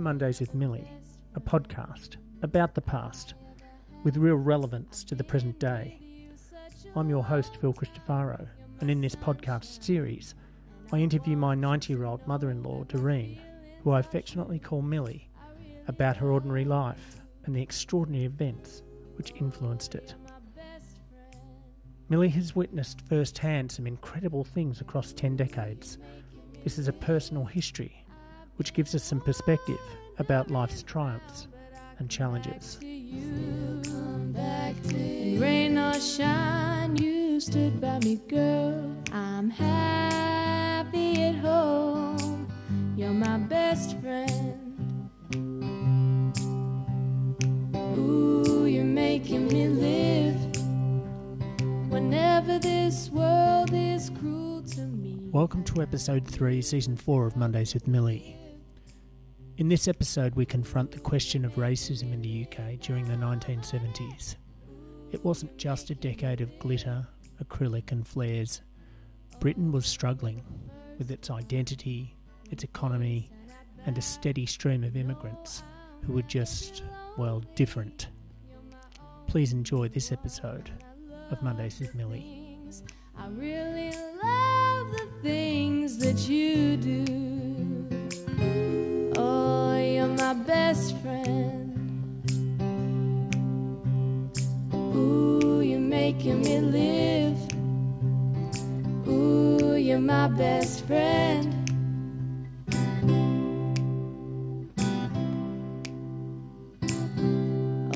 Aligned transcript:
Mondays 0.00 0.40
with 0.40 0.54
Millie, 0.54 0.90
a 1.34 1.40
podcast 1.40 2.16
about 2.42 2.74
the 2.74 2.80
past 2.80 3.34
with 4.02 4.16
real 4.16 4.36
relevance 4.36 5.04
to 5.04 5.14
the 5.14 5.22
present 5.22 5.58
day. 5.60 6.00
I'm 6.96 7.10
your 7.10 7.22
host, 7.22 7.58
Phil 7.58 7.74
Christofaro, 7.74 8.48
and 8.80 8.90
in 8.90 9.02
this 9.02 9.14
podcast 9.14 9.82
series, 9.82 10.34
I 10.90 11.00
interview 11.00 11.36
my 11.36 11.54
90 11.54 11.92
year 11.92 12.06
old 12.06 12.26
mother 12.26 12.50
in 12.50 12.62
law, 12.62 12.84
Doreen, 12.84 13.38
who 13.84 13.90
I 13.90 14.00
affectionately 14.00 14.58
call 14.58 14.80
Millie, 14.80 15.28
about 15.86 16.16
her 16.16 16.30
ordinary 16.30 16.64
life 16.64 17.20
and 17.44 17.54
the 17.54 17.62
extraordinary 17.62 18.24
events 18.24 18.82
which 19.16 19.34
influenced 19.36 19.94
it. 19.94 20.14
Millie 22.08 22.30
has 22.30 22.56
witnessed 22.56 23.02
firsthand 23.02 23.70
some 23.70 23.86
incredible 23.86 24.44
things 24.44 24.80
across 24.80 25.12
10 25.12 25.36
decades. 25.36 25.98
This 26.64 26.78
is 26.78 26.88
a 26.88 26.92
personal 26.92 27.44
history 27.44 27.99
which 28.60 28.74
gives 28.74 28.94
us 28.94 29.02
some 29.02 29.22
perspective 29.22 29.80
about 30.18 30.50
life's 30.50 30.82
triumphs 30.82 31.48
and 31.98 32.10
challenges. 32.10 32.76
To 32.82 32.86
you, 32.86 33.80
come 33.82 34.32
back 34.32 34.74
to 34.82 34.98
you. 34.98 35.40
Rain 35.40 35.78
or 35.78 35.98
shine, 35.98 36.94
you 36.96 37.40
stood 37.40 37.80
by 37.80 38.00
me, 38.00 38.16
girl. 38.28 38.94
I'm 39.12 39.48
happy 39.48 41.22
at 41.22 41.36
home. 41.36 42.52
You're 42.98 43.14
my 43.14 43.38
best 43.38 43.98
friend. 44.00 45.08
Ooh, 47.96 48.66
you're 48.66 48.84
making 48.84 49.48
me 49.48 49.68
live. 49.68 50.36
Whenever 51.90 52.58
this 52.58 53.08
world 53.08 53.72
is 53.72 54.10
cruel 54.20 54.62
to 54.64 54.82
me. 54.82 55.16
Welcome 55.32 55.64
to 55.64 55.80
episode 55.80 56.28
3, 56.28 56.60
season 56.60 56.94
4 56.94 57.26
of 57.26 57.36
Mondays 57.38 57.72
with 57.72 57.88
Millie. 57.88 58.39
In 59.60 59.68
this 59.68 59.88
episode, 59.88 60.34
we 60.36 60.46
confront 60.46 60.90
the 60.90 61.00
question 61.00 61.44
of 61.44 61.56
racism 61.56 62.14
in 62.14 62.22
the 62.22 62.46
UK 62.46 62.80
during 62.80 63.04
the 63.04 63.12
1970s. 63.12 64.36
It 65.12 65.22
wasn't 65.22 65.54
just 65.58 65.90
a 65.90 65.94
decade 65.94 66.40
of 66.40 66.58
glitter, 66.58 67.06
acrylic, 67.44 67.92
and 67.92 68.06
flares. 68.06 68.62
Britain 69.38 69.70
was 69.70 69.84
struggling 69.84 70.42
with 70.96 71.10
its 71.10 71.28
identity, 71.28 72.16
its 72.50 72.64
economy, 72.64 73.30
and 73.84 73.98
a 73.98 74.00
steady 74.00 74.46
stream 74.46 74.82
of 74.82 74.96
immigrants 74.96 75.62
who 76.06 76.14
were 76.14 76.22
just, 76.22 76.82
well, 77.18 77.44
different. 77.54 78.08
Please 79.26 79.52
enjoy 79.52 79.88
this 79.88 80.10
episode 80.10 80.70
of 81.30 81.42
Mondays 81.42 81.80
with 81.80 81.94
Millie. 81.94 82.58
I 83.14 83.28
really 83.28 83.90
love 84.22 84.90
the 84.90 85.08
things 85.20 85.98
that 85.98 86.30
you 86.30 86.78
do. 86.78 87.29
My 90.30 90.36
best 90.44 90.96
friend. 90.98 91.74
Ooh, 94.72 95.60
you're 95.60 95.80
making 95.80 96.42
me 96.42 96.60
live. 96.60 97.36
Ooh, 99.08 99.74
you're 99.74 99.98
my 99.98 100.28
best 100.28 100.86
friend. 100.86 101.52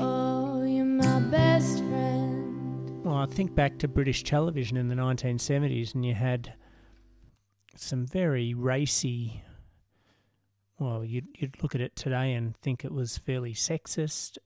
Oh, 0.01 0.61
you're 0.65 0.83
my 0.83 1.19
best 1.31 1.77
friend. 1.85 3.05
Well, 3.05 3.15
I 3.15 3.27
think 3.27 3.55
back 3.55 3.77
to 3.77 3.87
British 3.87 4.25
television 4.25 4.75
in 4.75 4.89
the 4.89 4.95
1970s, 4.95 5.95
and 5.95 6.05
you 6.05 6.15
had 6.15 6.53
some 7.77 8.05
very 8.05 8.53
racy. 8.53 9.41
Well, 10.79 11.05
you'd, 11.05 11.27
you'd 11.35 11.61
look 11.63 11.73
at 11.73 11.81
it 11.81 11.95
today 11.95 12.33
and 12.33 12.55
think 12.57 12.83
it 12.83 12.91
was 12.91 13.17
fairly 13.17 13.53
sexist 13.53 14.37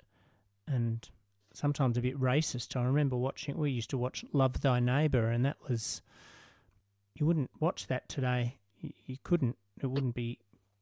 and 0.67 1.09
sometimes 1.53 1.97
a 1.97 2.01
bit 2.01 2.19
racist. 2.19 2.75
I 2.75 2.83
remember 2.83 3.17
watching, 3.17 3.57
we 3.57 3.71
used 3.71 3.89
to 3.89 3.97
watch 3.97 4.23
Love 4.31 4.61
Thy 4.61 4.79
Neighbour, 4.79 5.29
and 5.29 5.45
that 5.45 5.57
was. 5.67 6.01
You 7.15 7.25
wouldn't 7.25 7.49
watch 7.59 7.87
that 7.87 8.07
today. 8.07 8.59
You, 8.79 8.93
you 9.05 9.17
couldn't. 9.23 9.57
It 9.81 9.87
wouldn't 9.87 10.15
be 10.15 10.39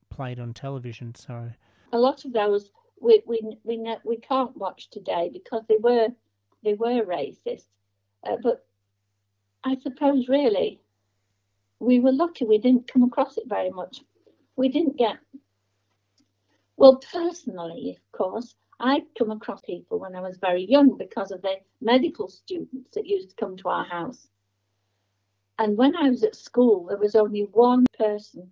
played 0.09 0.39
on 0.39 0.53
television. 0.53 1.15
So, 1.15 1.49
a 1.91 1.97
lot 1.97 2.25
of 2.25 2.33
those 2.33 2.69
we 2.99 3.23
we 3.25 3.39
we 3.63 3.95
we 4.03 4.17
can't 4.17 4.55
watch 4.57 4.89
today 4.89 5.29
because 5.31 5.63
they 5.67 5.77
were 5.79 6.09
they 6.63 6.73
were 6.73 7.03
racist. 7.03 7.65
Uh, 8.23 8.37
but 8.43 8.65
I 9.63 9.77
suppose 9.81 10.27
really 10.27 10.79
we 11.79 11.99
were 11.99 12.11
lucky 12.11 12.45
we 12.45 12.57
didn't 12.57 12.91
come 12.91 13.03
across 13.03 13.37
it 13.37 13.47
very 13.47 13.69
much. 13.69 14.01
We 14.57 14.69
didn't 14.69 14.97
get 14.97 15.17
well 16.75 16.97
personally, 16.97 17.97
of 17.97 18.11
course. 18.11 18.55
I'd 18.79 19.03
come 19.17 19.31
across 19.31 19.61
people 19.61 19.99
when 19.99 20.15
I 20.15 20.21
was 20.21 20.37
very 20.37 20.63
young 20.63 20.97
because 20.97 21.31
of 21.31 21.41
the 21.41 21.55
medical 21.81 22.27
students 22.27 22.93
that 22.93 23.07
used 23.07 23.29
to 23.29 23.35
come 23.35 23.55
to 23.57 23.69
our 23.69 23.85
house. 23.85 24.27
And 25.59 25.77
when 25.77 25.95
I 25.95 26.09
was 26.09 26.23
at 26.23 26.35
school, 26.35 26.85
there 26.85 26.97
was 26.97 27.15
only 27.15 27.41
one 27.51 27.85
person, 27.97 28.51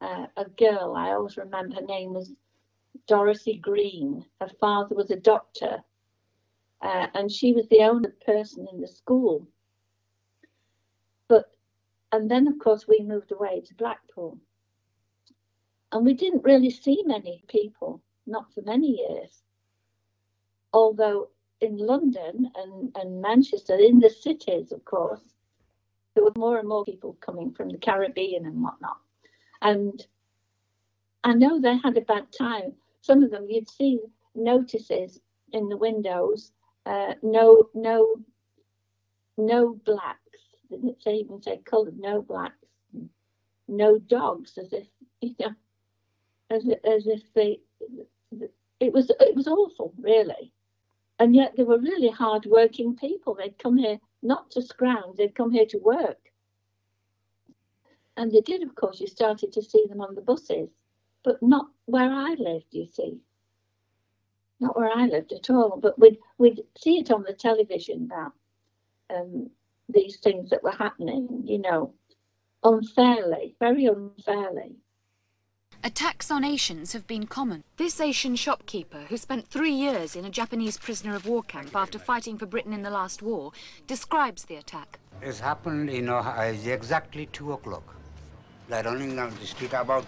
uh, 0.00 0.26
a 0.36 0.44
girl. 0.44 0.94
I 0.96 1.12
always 1.12 1.38
remember 1.38 1.76
her 1.76 1.86
name 1.86 2.12
was 2.12 2.32
Dorothy 3.06 3.56
Green. 3.56 4.24
Her 4.40 4.50
father 4.60 4.94
was 4.94 5.10
a 5.10 5.16
doctor, 5.16 5.82
uh, 6.82 7.06
and 7.14 7.30
she 7.30 7.52
was 7.52 7.66
the 7.68 7.80
only 7.80 8.10
person 8.24 8.66
in 8.70 8.80
the 8.80 8.88
school. 8.88 9.46
But, 11.28 11.50
and 12.12 12.30
then 12.30 12.46
of 12.48 12.58
course 12.58 12.86
we 12.86 13.00
moved 13.00 13.32
away 13.32 13.62
to 13.62 13.74
Blackpool, 13.74 14.38
and 15.96 16.04
we 16.04 16.12
didn't 16.12 16.44
really 16.44 16.68
see 16.68 17.02
many 17.06 17.42
people, 17.48 18.02
not 18.26 18.52
for 18.52 18.60
many 18.62 18.98
years. 18.98 19.42
Although 20.74 21.30
in 21.62 21.78
London 21.78 22.50
and, 22.54 22.94
and 22.94 23.22
Manchester, 23.22 23.76
in 23.76 23.98
the 23.98 24.10
cities, 24.10 24.72
of 24.72 24.84
course, 24.84 25.22
there 26.14 26.22
were 26.22 26.32
more 26.36 26.58
and 26.58 26.68
more 26.68 26.84
people 26.84 27.16
coming 27.20 27.50
from 27.50 27.70
the 27.70 27.78
Caribbean 27.78 28.44
and 28.44 28.62
whatnot. 28.62 28.98
And 29.62 30.06
I 31.24 31.32
know 31.32 31.58
they 31.58 31.78
had 31.78 31.96
a 31.96 32.02
bad 32.02 32.26
time. 32.30 32.74
Some 33.00 33.22
of 33.22 33.30
them 33.30 33.46
you'd 33.48 33.70
see 33.70 33.98
notices 34.34 35.18
in 35.54 35.70
the 35.70 35.78
windows, 35.78 36.52
uh, 36.84 37.14
no, 37.22 37.70
no, 37.72 38.16
no 39.38 39.80
blacks. 39.86 40.20
Didn't 40.68 40.98
even 41.06 41.40
say 41.40 41.58
coloured, 41.64 41.98
no 41.98 42.20
blacks, 42.20 42.66
no 43.66 43.98
dogs, 43.98 44.58
as 44.58 44.74
if 44.74 44.86
you 45.22 45.34
know, 45.40 45.54
as 46.50 46.64
as 46.84 47.06
if 47.06 47.32
they. 47.34 47.60
It 48.80 48.92
was 48.92 49.10
it 49.20 49.34
was 49.36 49.48
awful, 49.48 49.94
really, 49.98 50.52
and 51.18 51.34
yet 51.36 51.54
they 51.56 51.64
were 51.64 51.78
really 51.78 52.10
hard-working 52.10 52.96
people. 52.96 53.34
They'd 53.34 53.58
come 53.58 53.78
here 53.78 53.98
not 54.22 54.50
to 54.52 54.62
scrounge; 54.62 55.16
they'd 55.18 55.34
come 55.34 55.50
here 55.52 55.66
to 55.66 55.78
work. 55.78 56.18
And 58.16 58.32
they 58.32 58.42
did, 58.42 58.62
of 58.62 58.74
course. 58.74 59.00
You 59.00 59.06
started 59.08 59.52
to 59.52 59.62
see 59.62 59.84
them 59.88 60.00
on 60.02 60.14
the 60.14 60.22
buses 60.22 60.70
but 61.24 61.42
not 61.42 61.66
where 61.86 62.10
I 62.12 62.34
lived, 62.38 62.66
you 62.72 62.86
see. 62.86 63.18
Not 64.60 64.76
where 64.76 64.90
I 64.92 65.06
lived 65.06 65.32
at 65.32 65.50
all, 65.50 65.78
but 65.80 65.98
we'd, 65.98 66.18
we'd 66.38 66.62
see 66.78 66.98
it 66.98 67.10
on 67.10 67.24
the 67.24 67.34
television 67.34 68.08
now. 68.08 68.32
um, 69.10 69.50
these 69.88 70.18
things 70.18 70.50
that 70.50 70.62
were 70.62 70.72
happening, 70.72 71.42
you 71.44 71.58
know, 71.58 71.94
unfairly, 72.64 73.56
very 73.60 73.86
unfairly. 73.86 74.76
Attacks 75.86 76.32
on 76.32 76.42
Asians 76.42 76.94
have 76.94 77.06
been 77.06 77.28
common. 77.28 77.62
This 77.76 78.00
Asian 78.00 78.34
shopkeeper, 78.34 79.02
who 79.08 79.16
spent 79.16 79.46
three 79.46 79.70
years 79.70 80.16
in 80.16 80.24
a 80.24 80.30
Japanese 80.30 80.76
prisoner 80.76 81.14
of 81.14 81.26
war 81.26 81.44
camp 81.44 81.76
after 81.76 81.96
fighting 81.96 82.36
for 82.36 82.44
Britain 82.44 82.72
in 82.72 82.82
the 82.82 82.90
last 82.90 83.22
war, 83.22 83.52
describes 83.86 84.46
the 84.46 84.56
attack. 84.56 84.98
It 85.22 85.38
happened, 85.38 85.92
you 85.92 86.02
know, 86.02 86.18
exactly 86.18 87.26
2 87.26 87.52
o'clock. 87.52 87.94
They're 88.68 88.82
running 88.82 89.14
down 89.14 89.32
the 89.38 89.46
street 89.46 89.74
about 89.74 90.06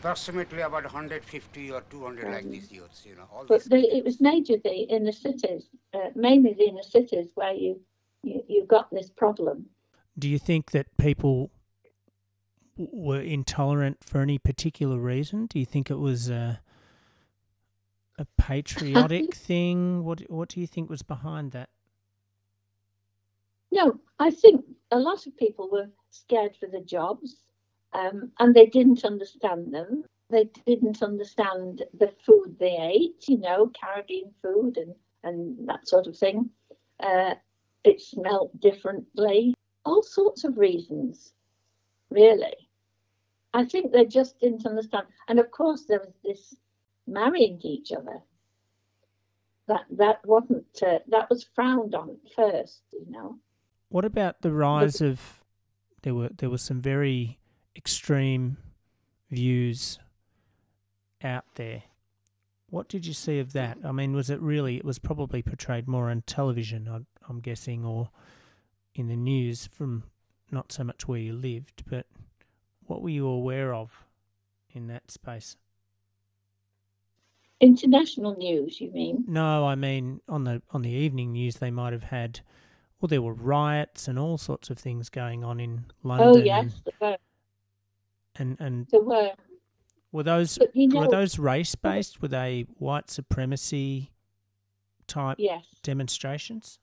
approximately 0.00 0.62
about 0.62 0.82
150 0.82 1.70
or 1.70 1.82
200 1.88 2.32
like 2.32 2.50
these 2.50 2.72
youths, 2.72 3.06
you 3.06 3.14
know. 3.14 3.28
All 3.32 3.44
But 3.46 3.60
these 3.60 3.68
they, 3.68 3.82
it 3.82 4.04
was 4.04 4.16
majorly 4.16 4.88
in 4.88 5.04
the 5.04 5.12
cities, 5.12 5.68
uh, 5.94 6.10
mainly 6.16 6.54
the 6.54 6.64
inner 6.64 6.82
cities, 6.82 7.28
where 7.36 7.52
you, 7.52 7.80
you 8.24 8.42
you 8.48 8.64
got 8.66 8.90
this 8.90 9.10
problem. 9.10 9.66
do 10.18 10.28
you 10.28 10.40
think 10.40 10.72
that 10.72 10.86
people 10.98 11.32
w- 11.34 11.50
were 12.92 13.20
intolerant 13.20 14.02
for 14.02 14.20
any 14.20 14.38
particular 14.38 14.98
reason? 14.98 15.46
Do 15.46 15.58
you 15.58 15.66
think 15.66 15.90
it 15.90 15.98
was 15.98 16.30
a 16.30 16.60
a 18.18 18.26
patriotic 18.36 19.34
thing? 19.48 20.04
What 20.04 20.22
what 20.30 20.48
do 20.48 20.60
you 20.60 20.66
think 20.66 20.90
was 20.90 21.02
behind 21.02 21.52
that? 21.52 21.70
No, 23.72 24.00
I 24.18 24.30
think 24.30 24.64
a 24.90 24.98
lot 24.98 25.26
of 25.26 25.36
people 25.36 25.68
were 25.70 25.88
scared 26.10 26.56
for 26.58 26.66
the 26.66 26.80
jobs, 26.80 27.36
um, 27.92 28.32
and 28.38 28.54
they 28.54 28.66
didn't 28.66 29.04
understand 29.04 29.72
them. 29.72 30.04
they 30.28 30.44
didn't 30.66 31.02
understand 31.02 31.84
the 31.98 32.12
food 32.24 32.56
they 32.58 32.76
ate, 32.78 33.28
you 33.28 33.38
know, 33.38 33.70
Caribbean 33.80 34.32
food 34.42 34.76
and, 34.76 34.94
and 35.24 35.68
that 35.68 35.88
sort 35.88 36.06
of 36.06 36.16
thing. 36.16 36.50
Uh, 37.00 37.34
it 37.84 38.00
smelled 38.00 38.50
differently, 38.60 39.54
all 39.84 40.02
sorts 40.02 40.44
of 40.44 40.58
reasons, 40.58 41.32
really. 42.10 42.69
I 43.52 43.64
think 43.64 43.92
they 43.92 44.04
just 44.04 44.38
didn't 44.38 44.66
understand. 44.66 45.06
And 45.28 45.38
of 45.38 45.50
course, 45.50 45.84
there 45.84 46.00
was 46.00 46.14
this 46.24 46.54
marrying 47.06 47.60
each 47.62 47.92
other. 47.92 48.20
That 49.66 49.84
that 49.90 50.26
wasn't 50.26 50.66
uh, 50.82 50.98
that 51.08 51.30
was 51.30 51.46
frowned 51.54 51.94
on 51.94 52.10
at 52.10 52.32
first, 52.34 52.82
you 52.92 53.06
know. 53.08 53.38
What 53.88 54.04
about 54.04 54.42
the 54.42 54.52
rise 54.52 55.00
of 55.00 55.44
there 56.02 56.14
were 56.14 56.30
there 56.36 56.50
were 56.50 56.58
some 56.58 56.80
very 56.80 57.38
extreme 57.76 58.56
views 59.30 59.98
out 61.22 61.44
there. 61.54 61.84
What 62.68 62.88
did 62.88 63.06
you 63.06 63.14
see 63.14 63.38
of 63.38 63.52
that? 63.52 63.78
I 63.84 63.92
mean, 63.92 64.14
was 64.14 64.30
it 64.30 64.40
really? 64.40 64.76
It 64.76 64.84
was 64.84 64.98
probably 64.98 65.42
portrayed 65.42 65.88
more 65.88 66.10
on 66.10 66.22
television, 66.22 67.06
I'm 67.28 67.40
guessing, 67.40 67.84
or 67.84 68.10
in 68.94 69.08
the 69.08 69.16
news 69.16 69.66
from 69.66 70.04
not 70.50 70.72
so 70.72 70.84
much 70.84 71.08
where 71.08 71.18
you 71.18 71.32
lived, 71.32 71.84
but 71.88 72.06
what 72.90 73.02
were 73.02 73.08
you 73.08 73.28
aware 73.28 73.72
of 73.72 74.04
in 74.72 74.88
that 74.88 75.12
space? 75.12 75.56
International 77.60 78.36
news, 78.36 78.80
you 78.80 78.90
mean? 78.90 79.24
No, 79.28 79.64
I 79.64 79.76
mean 79.76 80.20
on 80.28 80.42
the 80.42 80.60
on 80.72 80.82
the 80.82 80.90
evening 80.90 81.32
news 81.32 81.56
they 81.56 81.70
might 81.70 81.92
have 81.92 82.02
had 82.02 82.40
well 83.00 83.06
there 83.06 83.22
were 83.22 83.32
riots 83.32 84.08
and 84.08 84.18
all 84.18 84.38
sorts 84.38 84.70
of 84.70 84.78
things 84.78 85.08
going 85.08 85.44
on 85.44 85.60
in 85.60 85.84
oh, 85.88 86.08
London. 86.08 86.28
Oh 86.28 86.36
yes, 86.38 86.62
and, 86.64 86.72
there 86.84 87.10
were. 87.10 87.16
And 88.36 88.56
and 88.60 88.86
there 88.90 89.02
were. 89.02 89.32
Were 90.12 90.24
those 90.24 90.58
you 90.72 90.88
know, 90.88 91.02
were 91.02 91.08
those 91.08 91.38
race 91.38 91.76
based? 91.76 92.20
Were 92.20 92.26
they 92.28 92.66
white 92.78 93.08
supremacy 93.08 94.10
type 95.06 95.36
yes. 95.38 95.64
demonstrations? 95.84 96.80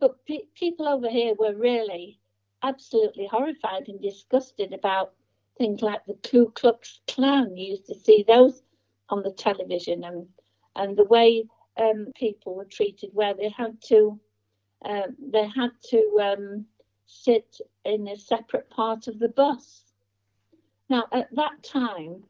But 0.00 0.24
pe- 0.24 0.46
people 0.54 0.88
over 0.88 1.10
here 1.10 1.34
were 1.38 1.54
really 1.54 2.21
absolutely 2.62 3.26
horrified 3.26 3.88
and 3.88 4.00
disgusted 4.00 4.72
about 4.72 5.12
things 5.58 5.82
like 5.82 6.04
the 6.06 6.14
Ku 6.14 6.50
Klux 6.54 7.00
Klan. 7.06 7.56
You 7.56 7.70
used 7.72 7.86
to 7.86 7.94
see 7.94 8.24
those 8.26 8.62
on 9.08 9.22
the 9.22 9.32
television 9.32 10.04
and 10.04 10.26
and 10.74 10.96
the 10.96 11.04
way 11.04 11.44
um, 11.76 12.08
people 12.14 12.54
were 12.54 12.64
treated, 12.64 13.10
where 13.12 13.34
they 13.34 13.50
had 13.50 13.80
to 13.88 14.18
um, 14.84 15.16
they 15.30 15.46
had 15.46 15.70
to 15.90 16.18
um, 16.20 16.66
sit 17.06 17.58
in 17.84 18.08
a 18.08 18.16
separate 18.16 18.68
part 18.70 19.06
of 19.06 19.18
the 19.18 19.28
bus. 19.28 19.84
Now, 20.88 21.04
at 21.12 21.34
that 21.34 21.62
time, 21.62 22.24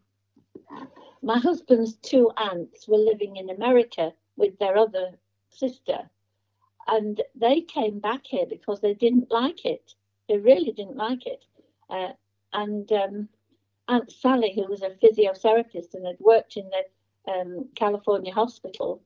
my 1.22 1.38
husband's 1.38 1.96
two 1.96 2.30
aunts 2.36 2.86
were 2.86 2.98
living 2.98 3.36
in 3.36 3.50
America 3.50 4.12
with 4.36 4.58
their 4.58 4.76
other 4.76 5.12
sister, 5.50 6.10
and 6.86 7.20
they 7.34 7.60
came 7.60 8.00
back 8.00 8.26
here 8.26 8.46
because 8.46 8.80
they 8.80 8.94
didn't 8.94 9.30
like 9.30 9.64
it. 9.64 9.94
They 10.32 10.38
really 10.38 10.72
didn't 10.72 10.96
like 10.96 11.26
it. 11.26 11.44
Uh, 11.90 12.12
and 12.54 12.90
um, 12.90 13.28
Aunt 13.86 14.10
Sally, 14.10 14.54
who 14.54 14.66
was 14.66 14.80
a 14.80 14.88
physiotherapist 14.88 15.92
and 15.92 16.06
had 16.06 16.16
worked 16.20 16.56
in 16.56 16.70
the 16.70 17.30
um, 17.30 17.68
California 17.76 18.32
hospital, 18.32 19.02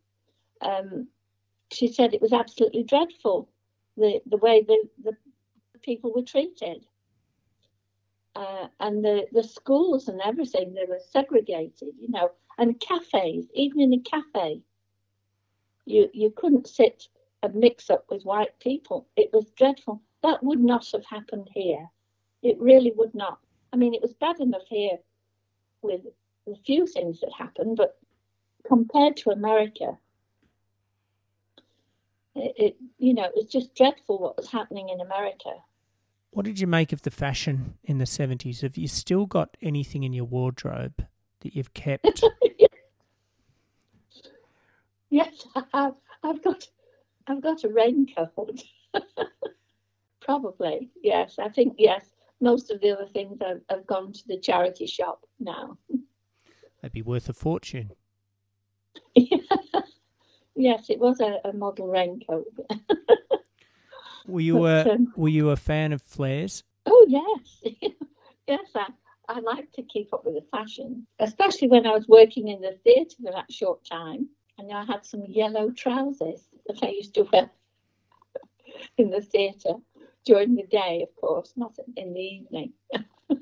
um, 0.60 1.08
she 1.72 1.88
said 1.88 2.14
it 2.14 2.22
was 2.22 2.32
absolutely 2.32 2.84
dreadful 2.84 3.48
the, 3.96 4.20
the 4.26 4.36
way 4.36 4.62
the, 4.62 4.78
the 5.02 5.16
people 5.82 6.12
were 6.14 6.22
treated. 6.22 6.86
Uh, 8.36 8.68
and 8.78 9.04
the, 9.04 9.26
the 9.32 9.42
schools 9.42 10.06
and 10.06 10.20
everything, 10.24 10.74
they 10.74 10.86
were 10.88 11.00
segregated, 11.10 11.88
you 11.98 12.08
know, 12.08 12.30
and 12.58 12.78
cafes, 12.78 13.46
even 13.52 13.80
in 13.80 13.94
a 13.94 13.98
cafe, 13.98 14.60
you, 15.86 16.08
you 16.12 16.30
couldn't 16.36 16.68
sit 16.68 17.08
and 17.42 17.52
mix 17.56 17.90
up 17.90 18.04
with 18.10 18.22
white 18.22 18.56
people. 18.60 19.08
It 19.16 19.30
was 19.32 19.50
dreadful. 19.56 20.02
That 20.26 20.42
would 20.42 20.58
not 20.58 20.90
have 20.90 21.04
happened 21.04 21.48
here. 21.54 21.88
It 22.42 22.58
really 22.58 22.90
would 22.96 23.14
not. 23.14 23.38
I 23.72 23.76
mean, 23.76 23.94
it 23.94 24.02
was 24.02 24.12
bad 24.12 24.40
enough 24.40 24.66
here 24.68 24.98
with 25.82 26.00
the 26.48 26.56
few 26.66 26.84
things 26.84 27.20
that 27.20 27.30
happened, 27.32 27.76
but 27.76 27.96
compared 28.66 29.16
to 29.18 29.30
America, 29.30 29.96
it, 32.34 32.54
it 32.56 32.76
you 32.98 33.14
know, 33.14 33.22
it 33.22 33.34
was 33.36 33.46
just 33.46 33.76
dreadful 33.76 34.18
what 34.18 34.36
was 34.36 34.50
happening 34.50 34.88
in 34.88 35.00
America. 35.00 35.50
What 36.32 36.44
did 36.44 36.58
you 36.58 36.66
make 36.66 36.92
of 36.92 37.02
the 37.02 37.12
fashion 37.12 37.74
in 37.84 37.98
the 37.98 38.04
70s? 38.04 38.62
Have 38.62 38.76
you 38.76 38.88
still 38.88 39.26
got 39.26 39.56
anything 39.62 40.02
in 40.02 40.12
your 40.12 40.24
wardrobe 40.24 41.06
that 41.42 41.54
you've 41.54 41.72
kept? 41.72 42.24
yes, 45.08 45.46
I 45.54 45.62
have. 45.72 45.94
I've 46.24 46.42
got, 46.42 46.66
I've 47.28 47.42
got 47.42 47.62
a 47.62 47.68
raincoat. 47.68 48.64
Probably, 50.26 50.90
yes. 51.04 51.36
I 51.38 51.48
think 51.48 51.76
yes. 51.78 52.04
Most 52.40 52.70
of 52.70 52.80
the 52.80 52.90
other 52.90 53.06
things 53.06 53.38
have, 53.40 53.60
have 53.70 53.86
gone 53.86 54.12
to 54.12 54.26
the 54.26 54.38
charity 54.38 54.86
shop 54.86 55.24
now. 55.40 55.78
They'd 56.82 56.92
be 56.92 57.00
worth 57.00 57.28
a 57.28 57.32
fortune. 57.32 57.92
yes, 59.14 60.90
it 60.90 60.98
was 60.98 61.20
a, 61.20 61.38
a 61.44 61.52
model 61.52 61.86
raincoat. 61.86 62.44
were 64.26 64.40
you 64.40 64.58
but, 64.58 64.86
a 64.86 64.92
um, 64.94 65.12
Were 65.16 65.28
you 65.28 65.50
a 65.50 65.56
fan 65.56 65.92
of 65.92 66.02
flares? 66.02 66.64
Oh 66.86 67.06
yes, 67.08 67.62
yes. 68.48 68.70
I, 68.74 68.88
I 69.28 69.38
like 69.40 69.72
to 69.72 69.82
keep 69.82 70.12
up 70.12 70.24
with 70.24 70.34
the 70.34 70.44
fashion, 70.50 71.06
especially 71.20 71.68
when 71.68 71.86
I 71.86 71.92
was 71.92 72.08
working 72.08 72.48
in 72.48 72.60
the 72.60 72.76
theatre 72.84 73.16
for 73.24 73.32
that 73.32 73.50
short 73.50 73.84
time. 73.84 74.28
And 74.58 74.72
I 74.72 74.84
had 74.84 75.06
some 75.06 75.24
yellow 75.28 75.70
trousers 75.70 76.48
that 76.66 76.82
I 76.82 76.88
used 76.88 77.14
to 77.14 77.28
wear 77.32 77.50
in 78.98 79.10
the 79.10 79.20
theatre 79.20 79.74
during 80.26 80.56
the 80.56 80.64
day, 80.64 81.02
of 81.02 81.14
course, 81.16 81.52
not 81.56 81.78
in 81.96 82.12
the 82.12 82.20
evening. 82.20 82.72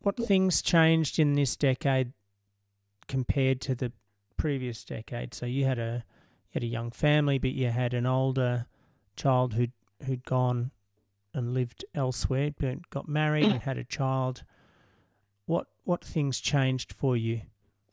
what 0.00 0.16
things 0.16 0.62
changed 0.62 1.18
in 1.18 1.32
this 1.32 1.56
decade 1.56 2.12
compared 3.08 3.60
to 3.62 3.74
the 3.74 3.90
previous 4.36 4.84
decade? 4.84 5.34
So 5.34 5.46
you 5.46 5.64
had 5.64 5.78
a 5.78 6.04
you 6.52 6.60
had 6.60 6.62
a 6.62 6.66
young 6.66 6.90
family, 6.92 7.38
but 7.38 7.50
you 7.50 7.70
had 7.70 7.94
an 7.94 8.06
older 8.06 8.66
child 9.16 9.54
who'd 9.54 9.72
who'd 10.06 10.24
gone 10.24 10.70
and 11.32 11.54
lived 11.54 11.84
elsewhere, 11.94 12.50
but 12.56 12.90
got 12.90 13.08
married 13.08 13.46
and 13.46 13.62
had 13.62 13.78
a 13.78 13.84
child. 13.84 14.44
What 15.46 15.66
what 15.84 16.04
things 16.04 16.38
changed 16.38 16.92
for 16.92 17.16
you? 17.16 17.40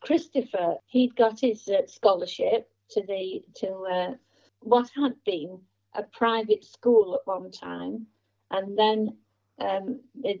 Christopher, 0.00 0.76
he'd 0.86 1.16
got 1.16 1.40
his 1.40 1.66
uh, 1.68 1.86
scholarship 1.86 2.68
to 2.90 3.02
the 3.06 3.42
to 3.56 3.68
uh, 3.68 4.14
what 4.60 4.90
had 4.94 5.14
been 5.24 5.60
a 5.94 6.02
private 6.02 6.64
school 6.64 7.14
at 7.14 7.26
one 7.26 7.50
time, 7.50 8.06
and 8.50 8.78
then 8.78 9.16
um, 9.60 10.00
it, 10.22 10.40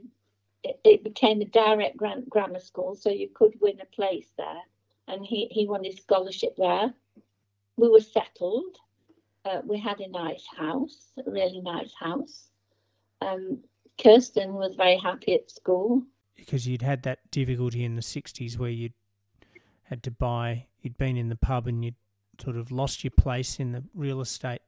it, 0.62 1.04
became 1.04 1.40
a 1.40 1.46
direct 1.46 1.96
grant 1.96 2.28
grammar 2.28 2.60
school, 2.60 2.94
so 2.94 3.10
you 3.10 3.28
could 3.34 3.54
win 3.60 3.80
a 3.80 3.96
place 3.96 4.28
there. 4.36 4.60
And 5.08 5.26
he, 5.26 5.48
he 5.50 5.66
won 5.66 5.84
his 5.84 5.96
scholarship 5.96 6.56
there. 6.56 6.94
We 7.76 7.88
were 7.88 8.00
settled. 8.00 8.76
Uh, 9.44 9.60
we 9.64 9.78
had 9.78 10.00
a 10.00 10.08
nice 10.08 10.46
house, 10.56 11.08
a 11.26 11.30
really 11.30 11.60
nice 11.60 11.92
house. 11.98 12.48
Um, 13.20 13.58
Kirsten 14.00 14.54
was 14.54 14.76
very 14.76 14.96
happy 14.96 15.34
at 15.34 15.50
school. 15.50 16.02
Because 16.36 16.66
you'd 16.66 16.82
had 16.82 17.02
that 17.02 17.30
difficulty 17.30 17.84
in 17.84 17.96
the 17.96 18.02
60s 18.02 18.58
where 18.58 18.70
you'd 18.70 18.94
had 19.84 20.02
to 20.04 20.10
buy, 20.10 20.66
you'd 20.80 20.96
been 20.96 21.16
in 21.16 21.28
the 21.28 21.36
pub 21.36 21.66
and 21.66 21.84
you'd 21.84 21.96
sort 22.40 22.56
of 22.56 22.72
lost 22.72 23.04
your 23.04 23.10
place 23.10 23.60
in 23.60 23.72
the 23.72 23.84
real 23.94 24.20
estate 24.20 24.62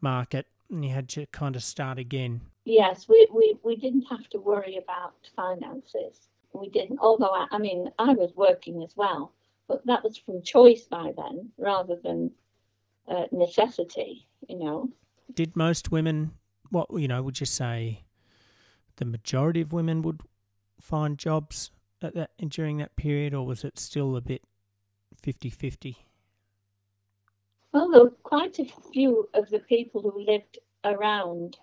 market 0.00 0.46
and 0.70 0.84
you 0.84 0.92
had 0.92 1.08
to 1.10 1.26
kind 1.26 1.56
of 1.56 1.62
start 1.62 1.98
again. 1.98 2.40
Yes, 2.64 3.08
we, 3.08 3.26
we, 3.32 3.56
we 3.62 3.76
didn't 3.76 4.06
have 4.10 4.28
to 4.30 4.38
worry 4.38 4.76
about 4.76 5.14
finances. 5.34 6.28
We 6.52 6.68
didn't, 6.68 6.98
although 7.00 7.32
I, 7.32 7.46
I 7.50 7.58
mean, 7.58 7.90
I 7.98 8.12
was 8.12 8.32
working 8.36 8.82
as 8.82 8.96
well, 8.96 9.32
but 9.68 9.84
that 9.86 10.04
was 10.04 10.18
from 10.18 10.42
choice 10.42 10.82
by 10.82 11.12
then 11.16 11.50
rather 11.58 11.96
than 12.02 12.30
uh, 13.08 13.24
necessity, 13.32 14.26
you 14.48 14.58
know. 14.58 14.90
Did 15.34 15.56
most 15.56 15.90
women, 15.90 16.32
what, 16.70 16.88
you 16.92 17.08
know, 17.08 17.22
would 17.22 17.40
you 17.40 17.46
say 17.46 18.04
the 18.96 19.04
majority 19.04 19.60
of 19.60 19.72
women 19.72 20.02
would 20.02 20.20
find 20.80 21.18
jobs 21.18 21.70
at 22.02 22.14
that 22.14 22.30
during 22.48 22.78
that 22.78 22.96
period, 22.96 23.34
or 23.34 23.46
was 23.46 23.64
it 23.64 23.78
still 23.78 24.16
a 24.16 24.20
bit 24.20 24.42
50 25.22 25.50
50? 25.50 26.07
Were 27.86 28.10
quite 28.22 28.58
a 28.58 28.64
few 28.92 29.28
of 29.34 29.48
the 29.50 29.60
people 29.60 30.02
who 30.02 30.24
lived 30.24 30.58
around 30.84 31.56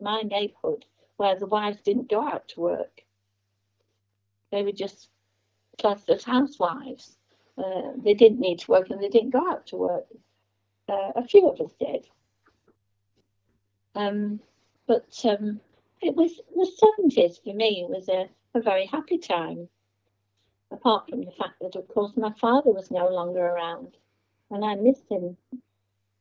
my 0.00 0.20
neighbourhood 0.22 0.84
where 1.16 1.38
the 1.38 1.46
wives 1.46 1.80
didn't 1.82 2.10
go 2.10 2.20
out 2.22 2.48
to 2.48 2.60
work. 2.60 3.02
They 4.50 4.62
were 4.62 4.72
just 4.72 5.08
classed 5.80 6.10
as 6.10 6.24
housewives. 6.24 7.16
Uh, 7.56 7.92
they 7.96 8.14
didn't 8.14 8.40
need 8.40 8.58
to 8.60 8.70
work 8.70 8.90
and 8.90 9.02
they 9.02 9.08
didn't 9.08 9.30
go 9.30 9.50
out 9.50 9.66
to 9.68 9.76
work. 9.76 10.06
Uh, 10.88 11.12
a 11.16 11.26
few 11.26 11.48
of 11.48 11.60
us 11.60 11.72
did. 11.80 12.06
Um, 13.94 14.40
but 14.86 15.18
um, 15.24 15.60
it 16.00 16.14
was 16.14 16.40
the 16.54 16.70
70s 17.08 17.42
for 17.42 17.54
me 17.54 17.86
it 17.86 17.90
was 17.90 18.08
a, 18.08 18.28
a 18.54 18.60
very 18.60 18.86
happy 18.86 19.18
time. 19.18 19.68
apart 20.70 21.08
from 21.08 21.24
the 21.24 21.30
fact 21.32 21.60
that, 21.60 21.76
of 21.76 21.86
course, 21.88 22.16
my 22.16 22.32
father 22.40 22.70
was 22.70 22.90
no 22.90 23.08
longer 23.08 23.44
around, 23.44 23.96
and 24.52 24.64
I 24.64 24.74
missed 24.76 25.10
him. 25.10 25.36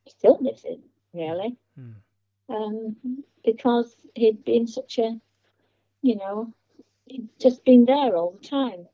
Still 0.08 0.40
miss 0.42 0.64
him, 0.64 0.82
really, 1.14 1.56
Hmm. 1.76 1.92
um, 2.50 3.24
because 3.46 3.96
he'd 4.16 4.44
been 4.44 4.66
such 4.66 4.98
a, 4.98 5.20
you 6.02 6.16
know, 6.16 6.52
he'd 7.06 7.30
just 7.40 7.64
been 7.64 7.86
there 7.86 8.16
all 8.16 8.32
the 8.32 8.48
time. 8.48 8.88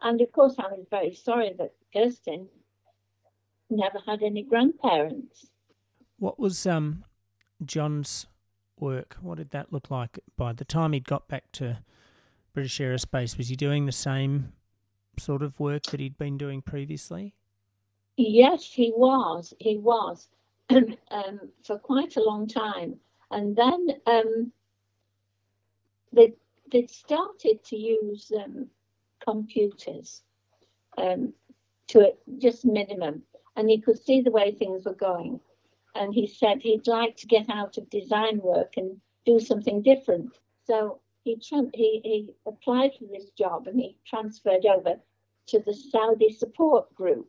And 0.00 0.20
of 0.20 0.32
course, 0.32 0.56
I 0.58 0.66
was 0.72 0.86
very 0.90 1.14
sorry 1.14 1.52
that 1.58 1.74
Kirsten 1.92 2.48
never 3.70 3.98
had 4.00 4.22
any 4.22 4.42
grandparents. 4.42 5.50
What 6.18 6.38
was 6.38 6.66
um, 6.66 7.04
John's 7.64 8.26
work? 8.78 9.16
What 9.20 9.38
did 9.38 9.50
that 9.50 9.72
look 9.72 9.90
like 9.90 10.18
by 10.36 10.52
the 10.52 10.64
time 10.64 10.92
he'd 10.92 11.06
got 11.08 11.28
back 11.28 11.52
to 11.52 11.78
British 12.52 12.78
Aerospace? 12.78 13.38
Was 13.38 13.48
he 13.48 13.56
doing 13.56 13.86
the 13.86 13.92
same 13.92 14.52
sort 15.18 15.42
of 15.42 15.58
work 15.60 15.84
that 15.84 16.00
he'd 16.00 16.18
been 16.18 16.36
doing 16.36 16.62
previously? 16.62 17.34
Yes, 18.16 18.64
he 18.64 18.92
was. 18.96 19.52
He 19.60 19.76
was 19.76 20.28
um, 20.70 21.40
for 21.64 21.78
quite 21.78 22.16
a 22.16 22.22
long 22.24 22.46
time, 22.46 22.98
and 23.30 23.54
then 23.54 23.88
um, 24.06 24.52
they 26.12 26.32
they 26.72 26.86
started 26.86 27.62
to 27.64 27.76
use 27.76 28.32
um, 28.42 28.68
computers 29.20 30.22
um, 30.96 31.34
to 31.88 32.00
a, 32.00 32.12
just 32.38 32.64
minimum, 32.64 33.22
and 33.56 33.68
he 33.68 33.80
could 33.80 34.02
see 34.02 34.22
the 34.22 34.30
way 34.30 34.50
things 34.50 34.86
were 34.86 34.94
going, 34.94 35.38
and 35.94 36.14
he 36.14 36.26
said 36.26 36.62
he'd 36.62 36.86
like 36.86 37.16
to 37.18 37.26
get 37.26 37.50
out 37.50 37.76
of 37.76 37.90
design 37.90 38.38
work 38.38 38.74
and 38.78 38.98
do 39.26 39.38
something 39.38 39.82
different. 39.82 40.38
So 40.64 41.00
he 41.22 41.36
he, 41.74 42.00
he 42.02 42.34
applied 42.46 42.92
for 42.98 43.04
this 43.06 43.30
job 43.30 43.66
and 43.66 43.78
he 43.78 43.98
transferred 44.06 44.64
over 44.64 44.96
to 45.48 45.58
the 45.60 45.74
Saudi 45.74 46.32
support 46.32 46.94
group 46.94 47.28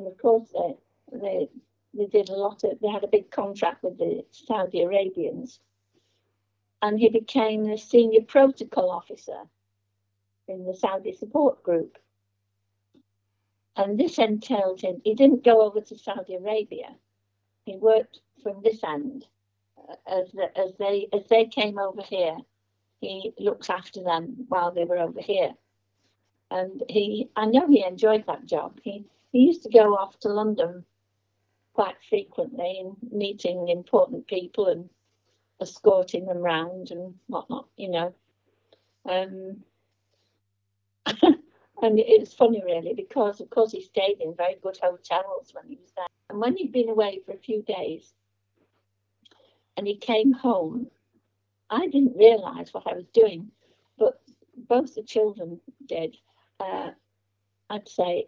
and 0.00 0.08
of 0.08 0.16
course 0.16 0.48
they 0.54 1.18
they 1.18 1.48
they 1.92 2.06
did 2.06 2.30
a 2.30 2.34
lot 2.34 2.64
of 2.64 2.80
they 2.80 2.88
had 2.88 3.04
a 3.04 3.08
big 3.08 3.30
contract 3.30 3.82
with 3.82 3.98
the 3.98 4.24
Saudi 4.30 4.80
Arabians. 4.80 5.60
And 6.82 6.98
he 6.98 7.10
became 7.10 7.64
the 7.64 7.76
senior 7.76 8.22
protocol 8.22 8.90
officer 8.90 9.42
in 10.48 10.64
the 10.64 10.74
Saudi 10.74 11.12
support 11.12 11.62
group. 11.62 11.98
And 13.76 14.00
this 14.00 14.18
entailed 14.18 14.80
him 14.80 15.02
he 15.04 15.14
didn't 15.14 15.44
go 15.44 15.60
over 15.60 15.82
to 15.82 15.98
Saudi 15.98 16.36
Arabia. 16.36 16.96
He 17.66 17.76
worked 17.76 18.20
from 18.42 18.62
this 18.62 18.82
end 18.82 19.26
uh, 19.86 19.96
as 20.06 20.32
the, 20.32 20.58
as 20.58 20.72
they 20.78 21.08
as 21.12 21.26
they 21.28 21.44
came 21.44 21.78
over 21.78 22.00
here. 22.00 22.38
He 23.02 23.34
looks 23.38 23.68
after 23.68 24.02
them 24.02 24.46
while 24.48 24.70
they 24.70 24.84
were 24.86 24.98
over 24.98 25.20
here. 25.20 25.52
And 26.50 26.82
he 26.88 27.28
I 27.36 27.44
know 27.44 27.68
he 27.68 27.84
enjoyed 27.84 28.24
that 28.26 28.46
job. 28.46 28.80
He 28.82 29.04
he 29.32 29.40
used 29.40 29.62
to 29.62 29.70
go 29.70 29.94
off 29.94 30.18
to 30.20 30.28
London 30.28 30.84
quite 31.74 31.96
frequently 32.08 32.80
and 32.80 32.96
meeting 33.12 33.68
important 33.68 34.26
people 34.26 34.66
and 34.66 34.88
escorting 35.60 36.26
them 36.26 36.38
round 36.38 36.90
and 36.90 37.14
whatnot, 37.26 37.66
you 37.76 37.90
know. 37.90 38.14
Um, 39.08 39.62
and 41.82 41.98
it's 41.98 42.34
funny, 42.34 42.62
really, 42.64 42.94
because 42.94 43.40
of 43.40 43.50
course 43.50 43.72
he 43.72 43.82
stayed 43.82 44.20
in 44.20 44.34
very 44.34 44.56
good 44.62 44.78
hotels 44.82 45.52
when 45.52 45.68
he 45.68 45.76
was 45.76 45.92
there. 45.96 46.06
And 46.28 46.40
when 46.40 46.56
he'd 46.56 46.72
been 46.72 46.88
away 46.88 47.20
for 47.24 47.32
a 47.32 47.38
few 47.38 47.62
days 47.62 48.12
and 49.76 49.86
he 49.86 49.96
came 49.96 50.32
home, 50.32 50.88
I 51.70 51.86
didn't 51.86 52.16
realise 52.16 52.74
what 52.74 52.86
I 52.86 52.94
was 52.94 53.06
doing, 53.14 53.50
but 53.96 54.20
both 54.68 54.94
the 54.94 55.02
children 55.02 55.60
did. 55.86 56.16
Uh, 56.58 56.90
I'd 57.70 57.88
say, 57.88 58.26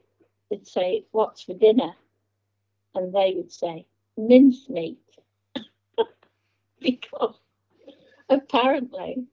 they'd 0.53 0.67
say, 0.67 1.05
What's 1.11 1.43
for 1.43 1.55
dinner? 1.55 1.95
And 2.95 3.15
they 3.15 3.35
would 3.37 3.53
say, 3.53 3.87
Mincemeat. 4.17 4.99
because 6.81 7.37
apparently 8.29 9.25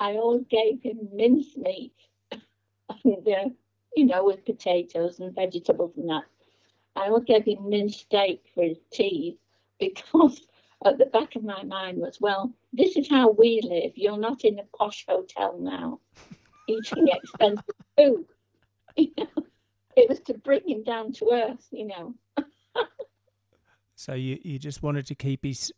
I 0.00 0.12
always 0.12 0.44
gave 0.48 0.82
him 0.82 1.08
mincemeat, 1.12 1.94
and, 2.32 3.28
uh, 3.28 3.48
you 3.96 4.06
know, 4.06 4.24
with 4.24 4.44
potatoes 4.44 5.18
and 5.20 5.34
vegetables 5.34 5.96
and 5.96 6.08
that. 6.08 6.24
I 6.94 7.08
always 7.08 7.24
gave 7.24 7.44
him 7.44 7.68
minced 7.68 8.00
steak 8.00 8.44
for 8.54 8.64
his 8.64 8.78
tea 8.92 9.38
because 9.80 10.46
at 10.84 10.98
the 10.98 11.06
back 11.06 11.34
of 11.36 11.42
my 11.42 11.64
mind 11.64 11.98
was, 11.98 12.20
well, 12.20 12.52
this 12.72 12.96
is 12.96 13.08
how 13.08 13.30
we 13.30 13.60
live. 13.62 13.92
You're 13.96 14.18
not 14.18 14.44
in 14.44 14.58
a 14.58 14.76
posh 14.76 15.04
hotel 15.08 15.58
now 15.58 16.00
eating 16.68 17.08
expensive 17.08 17.64
food. 17.96 18.26
You 18.96 19.12
know, 19.16 19.44
it 19.98 20.08
was 20.08 20.20
to 20.20 20.34
bring 20.34 20.66
him 20.66 20.82
down 20.82 21.12
to 21.14 21.30
earth, 21.32 21.66
you 21.70 21.86
know. 21.86 22.14
So 23.98 24.14
you, 24.14 24.38
you 24.44 24.60
just 24.60 24.80
wanted 24.80 25.06
to 25.08 25.16
keep 25.16 25.44
his 25.44 25.72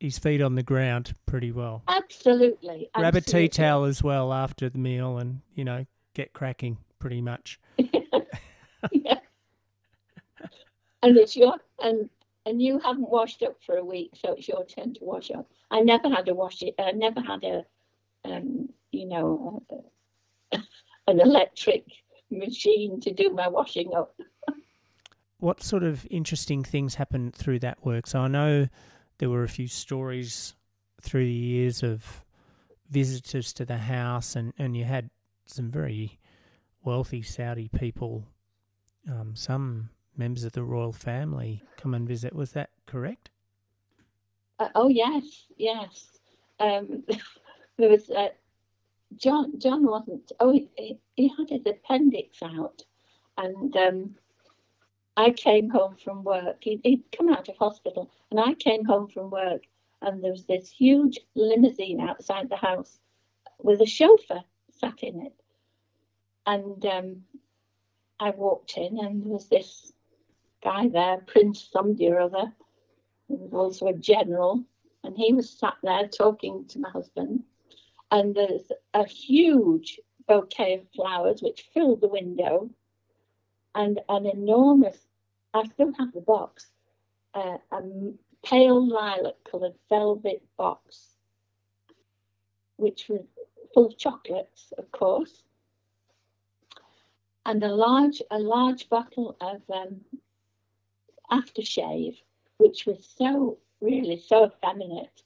his 0.00 0.18
feet 0.18 0.42
on 0.42 0.56
the 0.56 0.62
ground 0.62 1.14
pretty 1.26 1.52
well. 1.52 1.84
Absolutely. 1.86 2.90
Grab 2.94 3.14
a 3.14 3.20
tea 3.20 3.48
towel 3.48 3.84
as 3.84 4.02
well 4.02 4.32
after 4.32 4.68
the 4.68 4.78
meal 4.78 5.18
and, 5.18 5.40
you 5.54 5.64
know, 5.64 5.86
get 6.14 6.32
cracking 6.32 6.78
pretty 6.98 7.20
much. 7.20 7.60
yeah. 8.90 9.20
And 11.02 11.16
it's 11.16 11.36
your 11.36 11.54
and 11.78 12.10
and 12.44 12.60
you 12.60 12.80
haven't 12.80 13.08
washed 13.08 13.44
up 13.44 13.56
for 13.64 13.76
a 13.76 13.84
week, 13.84 14.10
so 14.20 14.32
it's 14.32 14.48
your 14.48 14.64
turn 14.64 14.94
to 14.94 15.04
wash 15.04 15.30
up. 15.30 15.48
I 15.70 15.80
never 15.80 16.08
had 16.08 16.28
a 16.28 16.34
wash 16.34 16.62
it. 16.62 16.74
I 16.76 16.90
never 16.90 17.20
had 17.20 17.44
a, 17.44 17.64
um, 18.24 18.68
you 18.90 19.06
know, 19.06 19.62
a, 20.50 20.58
an 21.06 21.20
electric 21.20 21.84
machine 22.30 23.00
to 23.00 23.12
do 23.12 23.30
my 23.30 23.48
washing 23.48 23.94
up. 23.94 24.14
What 25.38 25.62
sort 25.62 25.84
of 25.84 26.06
interesting 26.10 26.62
things 26.62 26.96
happened 26.96 27.34
through 27.34 27.60
that 27.60 27.82
work? 27.82 28.06
So 28.06 28.18
I 28.20 28.28
know 28.28 28.68
there 29.16 29.30
were 29.30 29.42
a 29.42 29.48
few 29.48 29.68
stories 29.68 30.54
through 31.00 31.24
the 31.24 31.32
years 31.32 31.82
of 31.82 32.26
visitors 32.90 33.54
to 33.54 33.64
the 33.64 33.78
house, 33.78 34.36
and, 34.36 34.52
and 34.58 34.76
you 34.76 34.84
had 34.84 35.08
some 35.46 35.70
very 35.70 36.18
wealthy 36.84 37.22
Saudi 37.22 37.68
people, 37.68 38.26
um, 39.08 39.34
some 39.34 39.88
members 40.16 40.44
of 40.44 40.52
the 40.52 40.62
royal 40.62 40.92
family 40.92 41.62
come 41.78 41.94
and 41.94 42.06
visit. 42.06 42.34
Was 42.34 42.52
that 42.52 42.70
correct? 42.86 43.30
Uh, 44.58 44.68
oh 44.74 44.88
yes, 44.88 45.46
yes. 45.56 46.18
Um, 46.58 47.02
there 47.78 47.88
was 47.88 48.10
uh, 48.10 48.28
John. 49.16 49.58
John 49.58 49.86
wasn't. 49.86 50.32
Oh, 50.40 50.52
he, 50.52 50.98
he 51.16 51.28
had 51.36 51.50
his 51.50 51.66
appendix 51.66 52.42
out, 52.42 52.82
and 53.36 53.76
um, 53.76 54.14
I 55.16 55.30
came 55.30 55.68
home 55.68 55.96
from 55.96 56.24
work. 56.24 56.58
He, 56.60 56.80
he'd 56.82 57.04
come 57.16 57.28
out 57.28 57.48
of 57.48 57.56
hospital, 57.56 58.10
and 58.30 58.40
I 58.40 58.54
came 58.54 58.84
home 58.84 59.08
from 59.08 59.30
work, 59.30 59.62
and 60.02 60.22
there 60.22 60.30
was 60.30 60.44
this 60.46 60.70
huge 60.70 61.18
limousine 61.34 62.00
outside 62.00 62.48
the 62.48 62.56
house 62.56 62.98
with 63.62 63.80
a 63.80 63.86
chauffeur 63.86 64.42
sat 64.78 65.02
in 65.02 65.26
it, 65.26 65.34
and 66.46 66.84
um, 66.86 67.24
I 68.18 68.30
walked 68.30 68.76
in, 68.76 68.98
and 68.98 69.22
there 69.22 69.32
was 69.32 69.48
this 69.48 69.92
guy 70.62 70.88
there, 70.88 71.18
Prince 71.26 71.68
somebody 71.72 72.08
or 72.08 72.20
other, 72.20 72.52
who 73.28 73.36
was 73.36 73.52
also 73.52 73.88
a 73.88 73.94
general, 73.94 74.64
and 75.04 75.16
he 75.16 75.32
was 75.32 75.50
sat 75.50 75.76
there 75.82 76.08
talking 76.08 76.66
to 76.68 76.78
my 76.78 76.90
husband. 76.90 77.42
And 78.10 78.34
there's 78.34 78.70
a 78.94 79.06
huge 79.06 80.00
bouquet 80.26 80.74
of 80.74 80.90
flowers 80.94 81.42
which 81.42 81.68
filled 81.72 82.00
the 82.00 82.08
window, 82.08 82.70
and 83.74 84.00
an 84.08 84.26
enormous, 84.26 84.98
I 85.54 85.64
still 85.64 85.92
have 85.98 86.12
the 86.12 86.20
box, 86.20 86.70
uh, 87.34 87.58
a 87.70 87.82
pale 88.44 88.84
lilac 88.86 89.34
coloured 89.50 89.74
velvet 89.88 90.42
box, 90.56 91.16
which 92.76 93.08
was 93.08 93.22
full 93.74 93.86
of 93.86 93.98
chocolates, 93.98 94.72
of 94.78 94.90
course, 94.90 95.42
and 97.46 97.62
a 97.62 97.74
large, 97.74 98.22
a 98.30 98.38
large 98.38 98.88
bottle 98.88 99.36
of 99.40 99.62
um, 99.72 100.00
aftershave, 101.30 102.16
which 102.58 102.86
was 102.86 103.08
so 103.16 103.58
really 103.80 104.18
so 104.18 104.46
effeminate 104.46 105.22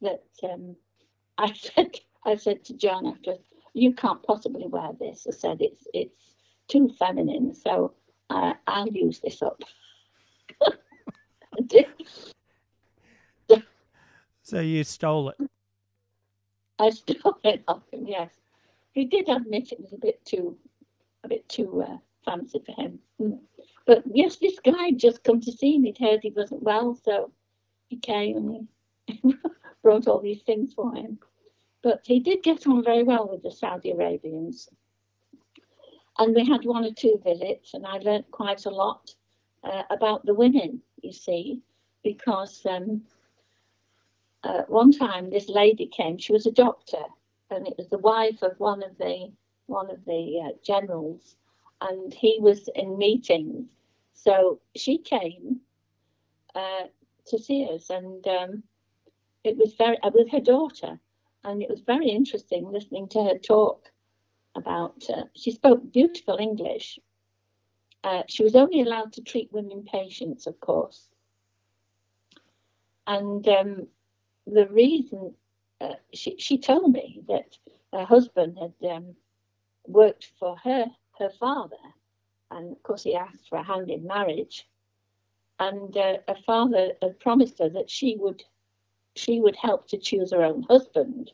that 0.00 0.24
um, 0.44 0.76
I 1.38 1.52
said 1.52 1.98
I 2.26 2.36
said 2.36 2.64
to 2.64 2.74
John 2.74 3.06
after 3.06 3.36
you 3.72 3.94
can't 3.94 4.22
possibly 4.22 4.66
wear 4.66 4.90
this. 4.98 5.26
I 5.26 5.30
said 5.30 5.58
it's 5.60 5.86
it's 5.94 6.34
too 6.68 6.90
feminine, 6.98 7.54
so 7.54 7.94
uh, 8.28 8.54
I'll 8.66 8.88
use 8.88 9.20
this 9.20 9.40
up. 9.40 9.62
So 14.46 14.60
you 14.60 14.84
stole 14.84 15.30
it. 15.30 15.36
I 16.78 16.90
stole 16.90 17.40
it 17.42 17.64
off 17.66 17.82
him. 17.92 18.06
Yes, 18.06 18.30
he 18.92 19.04
did 19.04 19.28
admit 19.28 19.72
it 19.72 19.80
was 19.80 19.92
a 19.92 19.98
bit 19.98 20.24
too, 20.24 20.56
a 21.24 21.28
bit 21.28 21.48
too 21.48 21.82
uh, 21.82 21.96
fancy 22.24 22.60
for 22.64 22.70
him. 22.80 23.00
Mm. 23.20 23.40
But 23.86 24.04
yes, 24.06 24.36
this 24.36 24.60
guy 24.60 24.84
had 24.84 24.98
just 24.98 25.24
come 25.24 25.40
to 25.40 25.50
see 25.50 25.80
me. 25.80 25.90
He'd 25.90 26.06
heard 26.06 26.20
he 26.22 26.30
wasn't 26.30 26.62
well, 26.62 26.94
so 26.94 27.32
he 27.88 27.96
came 27.96 28.36
and 28.36 28.68
he 29.08 29.34
brought 29.82 30.06
all 30.06 30.20
these 30.20 30.42
things 30.42 30.74
for 30.74 30.94
him. 30.94 31.18
But 31.86 32.00
he 32.04 32.18
did 32.18 32.42
get 32.42 32.66
on 32.66 32.82
very 32.82 33.04
well 33.04 33.28
with 33.28 33.44
the 33.44 33.52
Saudi 33.52 33.92
Arabians. 33.92 34.68
and 36.18 36.34
we 36.34 36.44
had 36.44 36.64
one 36.64 36.84
or 36.84 36.92
two 36.92 37.20
visits, 37.24 37.74
and 37.74 37.86
I 37.86 37.98
learnt 37.98 38.28
quite 38.32 38.66
a 38.66 38.70
lot 38.70 39.14
uh, 39.62 39.84
about 39.90 40.26
the 40.26 40.34
women, 40.34 40.82
you 41.02 41.12
see, 41.12 41.62
because 42.02 42.66
um, 42.68 43.02
uh, 44.42 44.62
one 44.66 44.90
time 44.90 45.30
this 45.30 45.48
lady 45.48 45.86
came, 45.86 46.18
she 46.18 46.32
was 46.32 46.46
a 46.46 46.50
doctor, 46.50 47.04
and 47.50 47.68
it 47.68 47.74
was 47.78 47.88
the 47.88 47.98
wife 47.98 48.42
of 48.42 48.58
one 48.58 48.82
of 48.82 48.98
the 48.98 49.30
one 49.66 49.88
of 49.88 50.04
the 50.06 50.40
uh, 50.44 50.52
generals, 50.64 51.36
and 51.82 52.12
he 52.12 52.38
was 52.40 52.68
in 52.74 52.98
meetings. 52.98 53.68
So 54.14 54.60
she 54.74 54.98
came 54.98 55.60
uh, 56.56 56.86
to 57.26 57.38
see 57.38 57.68
us, 57.72 57.90
and 57.90 58.26
um, 58.26 58.64
it 59.44 59.56
was 59.56 59.74
very 59.74 59.98
uh, 60.02 60.10
with 60.12 60.30
her 60.32 60.40
daughter, 60.40 60.98
and 61.46 61.62
it 61.62 61.70
was 61.70 61.80
very 61.80 62.08
interesting 62.08 62.70
listening 62.70 63.08
to 63.08 63.22
her 63.22 63.38
talk 63.38 63.90
about. 64.56 65.02
Uh, 65.08 65.24
she 65.34 65.52
spoke 65.52 65.92
beautiful 65.92 66.36
English. 66.38 66.98
Uh, 68.04 68.22
she 68.28 68.42
was 68.42 68.54
only 68.54 68.82
allowed 68.82 69.12
to 69.12 69.22
treat 69.22 69.52
women 69.52 69.84
patients, 69.84 70.46
of 70.46 70.58
course, 70.60 71.08
and 73.06 73.46
um, 73.48 73.86
the 74.46 74.66
reason 74.68 75.34
uh, 75.80 75.94
she 76.12 76.36
she 76.38 76.58
told 76.58 76.92
me 76.92 77.22
that 77.28 77.56
her 77.92 78.04
husband 78.04 78.58
had 78.58 78.90
um, 78.90 79.14
worked 79.86 80.32
for 80.38 80.56
her 80.58 80.86
her 81.18 81.30
father, 81.30 81.76
and 82.50 82.72
of 82.72 82.82
course 82.82 83.04
he 83.04 83.14
asked 83.14 83.48
for 83.48 83.58
a 83.58 83.62
hand 83.62 83.90
in 83.90 84.06
marriage, 84.06 84.68
and 85.60 85.96
uh, 85.96 86.18
her 86.28 86.38
father 86.44 86.92
had 87.02 87.18
promised 87.20 87.58
her 87.60 87.68
that 87.68 87.90
she 87.90 88.16
would 88.18 88.44
she 89.16 89.40
would 89.40 89.56
help 89.56 89.88
to 89.88 89.98
choose 89.98 90.32
her 90.32 90.42
own 90.42 90.62
husband. 90.64 91.32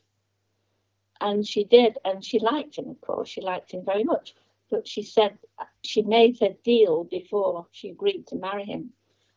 And 1.21 1.47
she 1.47 1.65
did, 1.65 1.99
and 2.05 2.25
she 2.25 2.39
liked 2.39 2.77
him, 2.77 2.89
of 2.89 3.01
course. 3.01 3.29
She 3.29 3.41
liked 3.41 3.73
him 3.73 3.85
very 3.85 4.05
much. 4.05 4.35
But 4.71 4.89
she 4.89 5.03
said 5.03 5.39
she 5.83 6.03
made 6.03 6.41
a 6.43 6.55
deal 6.65 7.05
before 7.05 7.67
she 7.71 7.91
agreed 7.91 8.27
to 8.29 8.37
marry 8.37 8.65
him. 8.65 8.93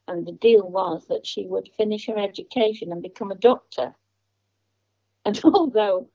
And 0.07 0.25
the 0.25 0.31
deal 0.31 0.67
was 0.67 1.07
that 1.07 1.25
she 1.25 1.45
would 1.45 1.69
finish 1.77 2.07
her 2.07 2.17
education 2.17 2.91
and 2.91 3.01
become 3.01 3.31
a 3.31 3.35
doctor. 3.35 3.95
And 5.25 5.39
although 5.43 6.09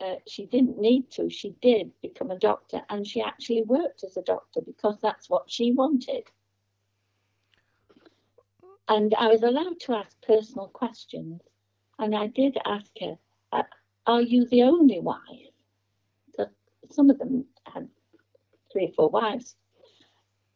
uh, 0.00 0.16
she 0.26 0.46
didn't 0.46 0.78
need 0.78 1.10
to, 1.12 1.30
she 1.30 1.56
did 1.62 1.92
become 2.02 2.30
a 2.30 2.38
doctor. 2.38 2.82
And 2.88 3.06
she 3.06 3.22
actually 3.22 3.62
worked 3.62 4.04
as 4.04 4.16
a 4.16 4.22
doctor 4.22 4.60
because 4.60 4.98
that's 5.00 5.30
what 5.30 5.50
she 5.50 5.72
wanted. 5.72 6.24
And 8.88 9.14
I 9.18 9.28
was 9.28 9.42
allowed 9.42 9.80
to 9.80 9.94
ask 9.94 10.20
personal 10.22 10.68
questions. 10.68 11.40
And 11.98 12.14
I 12.14 12.26
did 12.26 12.58
ask 12.64 12.90
her, 13.00 13.18
uh, 13.52 13.62
Are 14.06 14.22
you 14.22 14.46
the 14.46 14.62
only 14.62 15.00
wife? 15.00 15.52
Some 16.90 17.10
of 17.10 17.18
them 17.18 17.46
had 17.64 17.88
three 18.72 18.86
or 18.86 18.92
four 18.92 19.08
wives. 19.10 19.56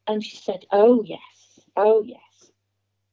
And 0.06 0.23
she 0.25 0.37
said, 0.37 0.66
Oh, 0.70 1.02
yes. 1.02 1.61
Oh, 1.76 2.02
yes. 2.02 2.52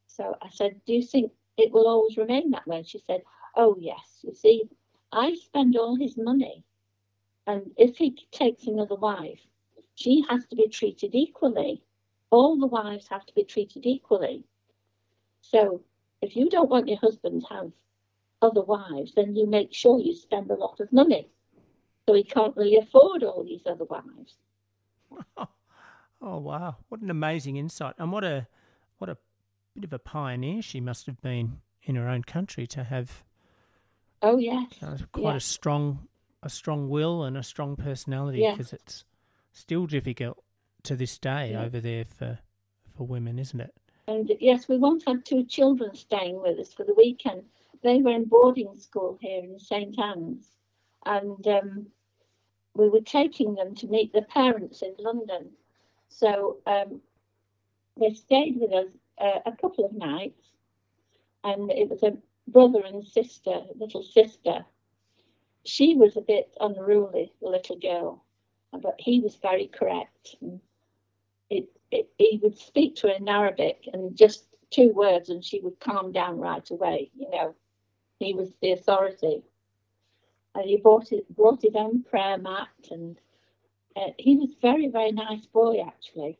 So 0.08 0.36
I 0.42 0.50
said, 0.50 0.82
Do 0.86 0.94
you 0.94 1.04
think 1.04 1.32
it 1.58 1.72
will 1.72 1.88
always 1.88 2.18
remain 2.18 2.52
that 2.52 2.68
way? 2.68 2.84
She 2.84 3.00
said, 3.00 3.24
Oh, 3.56 3.76
yes. 3.80 4.20
You 4.24 4.34
see, 4.34 4.64
I 5.12 5.36
spend 5.36 5.76
all 5.76 5.96
his 5.96 6.18
money. 6.18 6.64
And 7.48 7.72
if 7.78 7.98
he 7.98 8.12
takes 8.32 8.68
another 8.68 8.96
wife, 8.96 9.40
she 9.96 10.24
has 10.30 10.46
to 10.48 10.56
be 10.56 10.68
treated 10.68 11.16
equally. 11.16 11.82
All 12.30 12.58
the 12.58 12.68
wives 12.68 13.08
have 13.08 13.26
to 13.26 13.34
be 13.34 13.46
treated 13.46 13.86
equally. 13.86 14.44
So 15.42 15.82
if 16.22 16.36
you 16.36 16.50
don't 16.50 16.70
want 16.70 16.90
your 16.90 16.98
husband 16.98 17.42
to 17.42 17.54
have 17.54 17.72
other 18.42 18.62
wives, 18.62 19.14
then 19.16 19.36
you 19.36 19.48
make 19.48 19.74
sure 19.74 20.00
you 20.00 20.14
spend 20.16 20.50
a 20.52 20.56
lot 20.56 20.80
of 20.80 20.92
money. 20.92 21.30
So 22.08 22.14
he 22.16 22.24
can't 22.24 22.56
really 22.56 22.78
afford 22.78 23.24
all 23.24 23.44
these 23.44 23.66
other 23.66 23.86
wives. 23.86 24.38
Oh, 26.20 26.40
wow! 26.40 26.78
What 26.90 27.02
an 27.02 27.12
amazing 27.12 27.58
insight, 27.58 27.94
and 28.00 28.12
what 28.12 28.24
a 28.24 28.48
what 28.98 29.08
a 29.08 29.18
bit 29.76 29.84
of 29.84 29.94
a 29.94 30.00
pioneer 30.00 30.64
she 30.64 30.82
must 30.82 31.06
have 31.06 31.22
been 31.22 31.62
in 31.84 31.96
her 31.96 32.10
own 32.10 32.24
country 32.24 32.66
to 32.68 32.84
have. 32.84 33.24
Oh 34.24 34.38
yes, 34.38 34.66
uh, 34.82 34.98
quite 35.12 35.36
yes. 35.36 35.44
a 35.44 35.48
strong 35.48 36.08
a 36.42 36.50
strong 36.50 36.90
will 36.90 37.24
and 37.24 37.38
a 37.38 37.44
strong 37.44 37.76
personality 37.76 38.40
Yes. 38.40 38.58
because 38.58 38.74
it's 38.74 39.06
still 39.52 39.86
difficult 39.86 40.44
to 40.84 40.96
this 40.96 41.20
day 41.20 41.52
Yeah. 41.52 41.64
over 41.66 41.80
there 41.80 42.06
for 42.06 42.40
for 42.96 43.06
women, 43.06 43.38
isn't 43.38 43.62
it? 43.62 43.76
And 44.08 44.32
yes, 44.40 44.68
we 44.68 44.78
once 44.78 45.04
had 45.06 45.24
two 45.24 45.44
children 45.46 45.94
staying 45.94 46.42
with 46.42 46.58
us 46.58 46.74
for 46.74 46.84
the 46.84 46.96
weekend. 46.96 47.44
They 47.84 48.02
were 48.02 48.12
in 48.12 48.26
boarding 48.26 48.76
school 48.76 49.18
here 49.22 49.44
in 49.44 49.60
St 49.60 49.98
Anne's, 50.00 50.58
and 51.06 51.48
um, 51.48 51.88
we 52.74 52.90
were 52.90 53.02
taking 53.02 53.56
them 53.56 53.76
to 53.76 53.88
meet 53.88 54.14
the 54.14 54.22
parents 54.24 54.82
in 54.82 54.96
London. 55.00 55.50
So 56.10 56.58
um, 56.66 57.02
they 58.00 58.14
stayed 58.14 58.60
with 58.60 58.74
us 58.74 58.88
uh, 59.20 59.40
a 59.46 59.52
couple 59.52 59.86
of 59.86 59.94
nights, 59.94 60.52
and 61.44 61.72
it 61.72 61.90
was 61.90 62.04
a 62.04 62.18
brother 62.48 62.82
and 62.86 63.06
sister, 63.06 63.62
little 63.76 64.04
sister. 64.04 64.66
She 65.66 65.96
was 65.96 66.16
a 66.16 66.22
bit 66.22 66.50
unruly, 66.60 67.34
the 67.42 67.50
little 67.50 67.78
girl, 67.78 68.24
but 68.72 68.96
he 69.00 69.20
was 69.20 69.36
very 69.36 69.68
correct. 69.68 70.36
It, 71.50 71.70
it, 71.92 72.10
he 72.18 72.40
would 72.42 72.58
speak 72.58 72.96
to 72.98 73.08
her 73.08 73.14
in 73.14 73.28
Arabic 73.28 73.88
and 73.92 74.16
just 74.16 74.46
two 74.70 74.92
words, 74.94 75.30
and 75.30 75.44
she 75.44 75.60
would 75.60 75.80
calm 75.80 76.12
down 76.12 76.40
right 76.40 76.70
away. 76.70 77.12
You 77.18 77.30
know, 77.32 77.56
he 78.20 78.34
was 78.34 78.54
the 78.62 78.72
authority. 78.72 79.44
And 80.56 80.66
he 80.66 80.78
brought 80.78 81.12
it, 81.12 81.30
brought 81.36 81.62
his 81.62 81.76
own 81.76 82.04
prayer 82.04 82.38
mat, 82.38 82.70
and 82.90 83.20
uh, 83.96 84.12
he 84.18 84.38
was 84.38 84.56
very, 84.62 84.88
very 84.88 85.12
nice 85.12 85.46
boy 85.46 85.84
actually. 85.86 86.38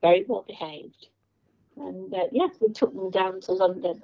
Very 0.00 0.24
well 0.28 0.44
behaved. 0.46 1.08
And 1.76 2.14
uh, 2.14 2.28
yes, 2.32 2.56
we 2.60 2.68
took 2.72 2.94
them 2.94 3.10
down 3.10 3.40
to 3.42 3.52
London. 3.52 4.02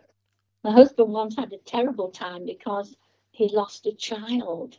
My 0.64 0.72
husband 0.72 1.12
once 1.12 1.36
had 1.36 1.52
a 1.52 1.58
terrible 1.58 2.10
time 2.10 2.44
because 2.44 2.96
he 3.30 3.48
lost 3.48 3.86
a 3.86 3.92
child. 3.92 4.76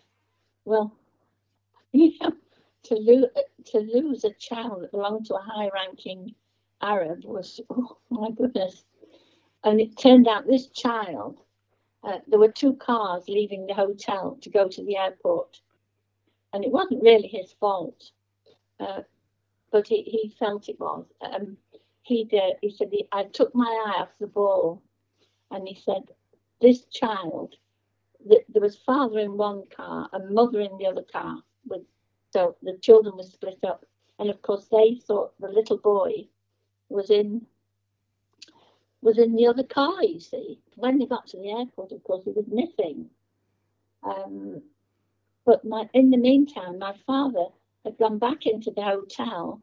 Well, 0.65 0.95
you 1.91 2.13
know, 2.21 2.34
to 2.84 2.95
lose 2.95 3.25
to 3.65 3.80
lose 3.80 4.23
a 4.23 4.34
child 4.34 4.84
that 4.84 4.91
belonged 4.91 5.25
to 5.27 5.36
a 5.36 5.41
high-ranking 5.41 6.34
Arab 6.82 7.23
was 7.25 7.60
oh 7.69 7.97
my 8.10 8.32
goodness. 8.32 8.84
And 9.63 9.80
it 9.80 9.97
turned 9.97 10.28
out 10.28 10.47
this 10.47 10.67
child, 10.67 11.41
uh, 12.04 12.19
there 12.28 12.39
were 12.39 12.52
two 12.52 12.74
cars 12.76 13.26
leaving 13.28 13.67
the 13.67 13.74
hotel 13.74 14.38
to 14.41 14.50
go 14.50 14.67
to 14.67 14.84
the 14.84 14.97
airport, 14.97 15.62
and 16.54 16.63
it 16.65 16.71
wasn't 16.71 17.04
really 17.04 17.28
his 17.28 17.54
fault, 17.54 18.12
uh, 18.80 19.02
but 19.71 19.88
he, 19.88 20.04
he 20.04 20.36
felt 20.39 20.69
it 20.69 20.80
was. 20.80 21.06
Um, 21.21 21.58
he 22.04 22.24
did. 22.26 22.56
He 22.62 22.71
said 22.71 22.91
I 23.12 23.26
took 23.26 23.54
my 23.54 23.65
eye 23.88 24.02
off 24.02 24.10
the 24.19 24.28
ball, 24.28 24.82
and 25.52 25.67
he 25.67 25.76
said 25.76 26.04
this 26.62 26.86
child. 26.86 27.56
th- 28.28 28.45
There 28.50 28.62
was 28.62 28.78
father 28.78 29.19
in 29.19 29.38
one 29.38 29.63
car 29.69 30.10
and 30.13 30.34
mother 30.34 30.62
in 30.62 30.78
the 30.78 30.88
other 30.88 31.04
car. 31.04 31.43
With 31.67 31.84
so 32.32 32.56
the 32.63 32.78
children 32.82 33.17
were 33.17 33.24
split 33.24 33.60
up, 33.63 33.86
and 34.19 34.30
of 34.30 34.41
course 34.41 34.67
they 34.67 34.95
thought 34.95 35.34
the 35.39 35.50
little 35.50 35.78
boy 35.78 36.28
was 36.89 37.12
in 37.12 37.45
was 39.01 39.17
in 39.17 39.35
the 39.35 39.47
other 39.47 39.63
car. 39.63 40.03
You 40.03 40.19
see, 40.19 40.59
when 40.75 40.97
they 40.97 41.05
got 41.05 41.27
to 41.27 41.37
the 41.37 41.51
airport, 41.51 41.91
of 41.91 42.03
course 42.03 42.23
he 42.23 42.31
was 42.31 42.45
missing. 42.47 43.09
Um, 44.03 44.61
but 45.45 45.65
my, 45.65 45.89
in 45.93 46.11
the 46.11 46.17
meantime, 46.17 46.79
my 46.79 46.95
father 47.05 47.45
had 47.83 47.97
gone 47.97 48.19
back 48.19 48.45
into 48.45 48.71
the 48.71 48.83
hotel 48.83 49.61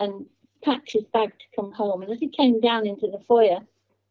and 0.00 0.26
packed 0.64 0.92
his 0.92 1.04
bag 1.12 1.30
to 1.30 1.56
come 1.56 1.72
home. 1.72 2.02
And 2.02 2.10
as 2.10 2.18
he 2.18 2.28
came 2.28 2.60
down 2.60 2.86
into 2.86 3.08
the 3.08 3.22
foyer, 3.26 3.60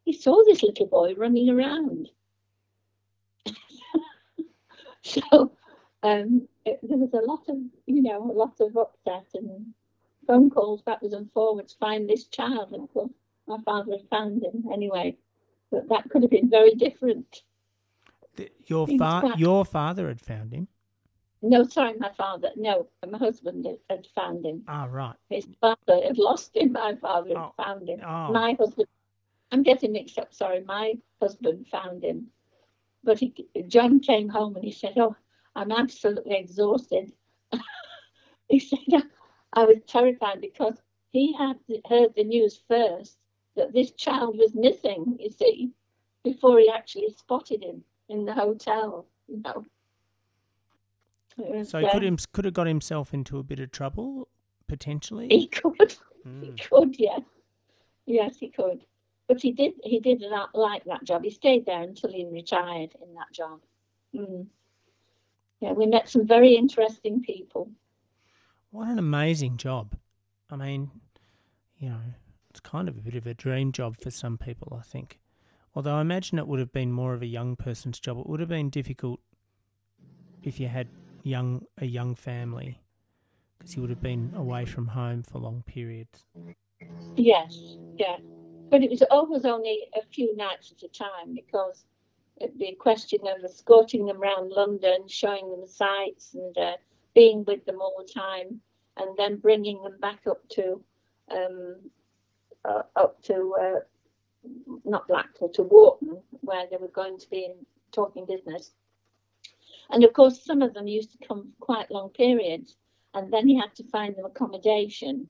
he 0.04 0.12
saw 0.12 0.42
this 0.44 0.62
little 0.62 0.86
boy 0.86 1.14
running 1.16 1.50
around. 1.50 2.08
so 5.02 5.52
um, 6.02 6.48
it, 6.64 6.80
there 6.82 6.98
was 6.98 7.12
a 7.12 7.26
lot 7.26 7.44
of, 7.48 7.56
you 7.86 8.02
know, 8.02 8.30
a 8.30 8.32
lot 8.32 8.54
of 8.60 8.76
upset 8.76 9.26
and 9.34 9.74
phone 10.26 10.50
calls 10.50 10.82
backwards 10.82 11.14
and 11.14 11.30
forwards, 11.32 11.76
find 11.78 12.08
this 12.08 12.24
child. 12.24 12.72
And 12.72 12.84
of 12.84 12.92
course, 12.92 13.12
my 13.46 13.58
father 13.64 13.92
had 13.92 14.08
found 14.08 14.42
him 14.42 14.64
anyway. 14.72 15.16
But 15.70 15.88
that 15.88 16.08
could 16.10 16.22
have 16.22 16.30
been 16.30 16.50
very 16.50 16.74
different. 16.74 17.42
The, 18.36 18.50
your 18.66 18.86
fa- 18.86 19.34
your 19.36 19.64
father 19.64 20.08
had 20.08 20.20
found 20.20 20.52
him. 20.52 20.68
No, 21.42 21.64
sorry, 21.64 21.94
my 21.98 22.10
father. 22.12 22.50
No, 22.56 22.86
my 23.10 23.18
husband 23.18 23.66
had, 23.66 23.78
had 23.90 24.06
found 24.14 24.46
him. 24.46 24.62
Ah, 24.68 24.86
right. 24.90 25.16
His 25.28 25.46
father 25.60 26.00
had 26.04 26.18
lost 26.18 26.56
him. 26.56 26.72
My 26.72 26.94
father 26.94 27.30
had 27.30 27.36
Oh, 27.38 27.52
found 27.56 27.88
him. 27.88 28.00
oh. 28.06 28.32
My 28.32 28.52
husband. 28.58 28.86
I'm 29.50 29.62
getting 29.62 29.92
mixed 29.92 30.18
up. 30.18 30.32
Sorry, 30.32 30.62
my 30.64 30.94
husband 31.20 31.66
found 31.68 32.04
him. 32.04 32.28
But 33.04 33.18
he, 33.18 33.34
John 33.66 33.98
came 34.00 34.28
home 34.28 34.54
and 34.56 34.64
he 34.64 34.70
said, 34.70 34.94
"Oh, 34.96 35.16
I'm 35.56 35.72
absolutely 35.72 36.36
exhausted." 36.36 37.12
he 38.48 38.60
said, 38.60 38.78
"I 39.52 39.64
was 39.64 39.78
terrified 39.86 40.40
because 40.40 40.80
he 41.10 41.32
had 41.34 41.58
heard 41.88 42.14
the 42.14 42.24
news 42.24 42.62
first 42.68 43.18
that 43.56 43.72
this 43.72 43.92
child 43.92 44.38
was 44.38 44.54
missing. 44.54 45.16
You 45.20 45.30
see, 45.30 45.70
before 46.24 46.58
he 46.58 46.68
actually 46.70 47.10
spotted 47.16 47.62
him 47.62 47.82
in 48.08 48.24
the 48.24 48.34
hotel. 48.34 49.06
You 49.28 49.42
know." 49.42 49.64
Was, 51.38 51.70
So 51.70 51.78
he 51.78 51.88
could 51.88 52.04
him 52.04 52.18
could 52.32 52.44
have 52.44 52.54
got 52.54 52.66
himself 52.66 53.14
into 53.14 53.38
a 53.38 53.42
bit 53.42 53.58
of 53.60 53.70
trouble 53.70 54.28
potentially. 54.68 55.28
He 55.28 55.46
could. 55.48 55.96
He 56.24 56.28
Mm. 56.28 56.70
could, 56.70 56.98
yeah. 57.00 57.18
Yes, 58.06 58.38
he 58.38 58.48
could. 58.48 58.84
But 59.26 59.40
he 59.40 59.50
did. 59.52 59.74
He 59.82 59.98
did 59.98 60.20
not 60.20 60.54
like 60.54 60.84
that 60.84 61.04
job. 61.04 61.24
He 61.24 61.30
stayed 61.30 61.64
there 61.66 61.82
until 61.82 62.12
he 62.12 62.26
retired 62.26 62.94
in 63.02 63.14
that 63.14 63.32
job. 63.32 63.60
Mm. 64.14 64.46
Yeah, 65.60 65.72
we 65.72 65.86
met 65.86 66.08
some 66.08 66.26
very 66.26 66.54
interesting 66.54 67.22
people. 67.22 67.70
What 68.70 68.88
an 68.88 68.98
amazing 68.98 69.56
job! 69.56 69.96
I 70.50 70.56
mean, 70.56 70.90
you 71.78 71.88
know, 71.90 72.00
it's 72.52 72.60
kind 72.60 72.86
of 72.86 72.98
a 72.98 73.00
bit 73.00 73.14
of 73.14 73.26
a 73.26 73.32
dream 73.32 73.72
job 73.72 73.96
for 73.96 74.10
some 74.10 74.36
people, 74.36 74.76
I 74.78 74.82
think. 74.82 75.18
Although 75.74 75.94
I 75.94 76.02
imagine 76.02 76.38
it 76.38 76.46
would 76.46 76.60
have 76.60 76.72
been 76.72 76.92
more 76.92 77.14
of 77.14 77.22
a 77.22 77.26
young 77.26 77.56
person's 77.56 77.98
job. 77.98 78.18
It 78.18 78.26
would 78.26 78.40
have 78.40 78.48
been 78.50 78.68
difficult 78.68 79.20
if 80.42 80.60
you 80.60 80.68
had 80.68 80.88
young 81.22 81.64
a 81.78 81.86
young 81.86 82.14
family, 82.14 82.82
because 83.56 83.74
you 83.74 83.80
would 83.80 83.88
have 83.88 84.02
been 84.02 84.34
away 84.36 84.66
from 84.66 84.88
home 84.88 85.22
for 85.22 85.38
long 85.38 85.62
periods. 85.66 86.26
Yes, 87.16 87.78
yeah. 87.96 88.18
But 88.68 88.82
it 88.82 88.90
was 88.90 89.02
always 89.10 89.46
only 89.46 89.86
a 89.94 90.04
few 90.12 90.36
nights 90.36 90.74
at 90.76 90.82
a 90.82 90.88
time 90.88 91.34
because 91.34 91.86
it'd 92.38 92.58
be 92.58 92.68
a 92.68 92.74
question 92.74 93.20
of 93.22 93.42
escorting 93.42 94.04
them 94.04 94.20
around 94.20 94.50
London, 94.50 95.08
showing 95.08 95.50
them 95.50 95.66
sights, 95.66 96.34
and 96.34 96.58
uh, 96.58 96.76
being 97.14 97.44
with 97.46 97.64
them 97.64 97.80
all 97.80 97.94
the 97.98 98.12
time, 98.12 98.60
and 98.98 99.16
then 99.16 99.36
bringing 99.38 99.82
them 99.82 99.96
back 100.00 100.26
up 100.26 100.46
to, 100.50 100.82
um, 101.30 101.76
uh, 102.64 102.82
up 102.96 103.22
to 103.22 103.54
uh, 103.60 103.80
not 104.84 105.08
Blackpool 105.08 105.48
to 105.50 105.62
Warton, 105.62 106.18
where 106.40 106.66
they 106.70 106.76
were 106.76 106.88
going 106.88 107.18
to 107.18 107.30
be 107.30 107.44
in, 107.44 107.54
talking 107.92 108.26
business. 108.26 108.72
And 109.90 110.04
of 110.04 110.12
course, 110.12 110.42
some 110.42 110.62
of 110.62 110.74
them 110.74 110.86
used 110.86 111.12
to 111.12 111.26
come 111.26 111.52
for 111.58 111.64
quite 111.64 111.90
long 111.90 112.10
periods, 112.10 112.76
and 113.14 113.32
then 113.32 113.46
he 113.46 113.56
had 113.56 113.74
to 113.76 113.84
find 113.84 114.16
them 114.16 114.24
accommodation. 114.24 115.28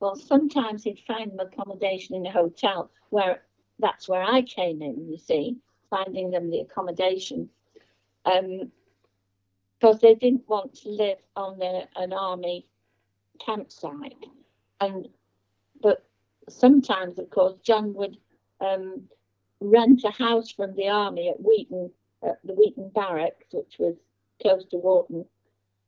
Well, 0.00 0.16
sometimes 0.16 0.84
he'd 0.84 1.00
find 1.06 1.30
them 1.30 1.40
accommodation 1.40 2.16
in 2.16 2.26
a 2.26 2.30
hotel 2.30 2.90
where 3.10 3.42
that's 3.78 4.08
where 4.08 4.22
I 4.22 4.42
came 4.42 4.82
in, 4.82 5.08
you 5.08 5.18
see, 5.18 5.56
finding 5.88 6.30
them 6.30 6.50
the 6.50 6.60
accommodation. 6.60 7.48
Um, 8.24 8.72
because 9.78 10.00
they 10.00 10.14
didn't 10.14 10.48
want 10.48 10.74
to 10.74 10.88
live 10.88 11.18
on 11.36 11.58
the, 11.58 11.86
an 11.96 12.12
army 12.12 12.66
campsite. 13.38 14.24
And 14.80 15.08
but 15.82 16.04
sometimes, 16.48 17.18
of 17.18 17.30
course, 17.30 17.54
John 17.62 17.94
would 17.94 18.16
um, 18.60 19.02
rent 19.60 20.04
a 20.04 20.10
house 20.10 20.50
from 20.50 20.74
the 20.74 20.88
army 20.88 21.28
at 21.28 21.42
Weeton, 21.42 21.90
at 22.22 22.38
the 22.44 22.52
Weeton 22.54 22.92
Barracks, 22.94 23.46
which 23.52 23.76
was 23.78 23.96
close 24.40 24.64
to 24.66 24.76
Warton, 24.76 25.24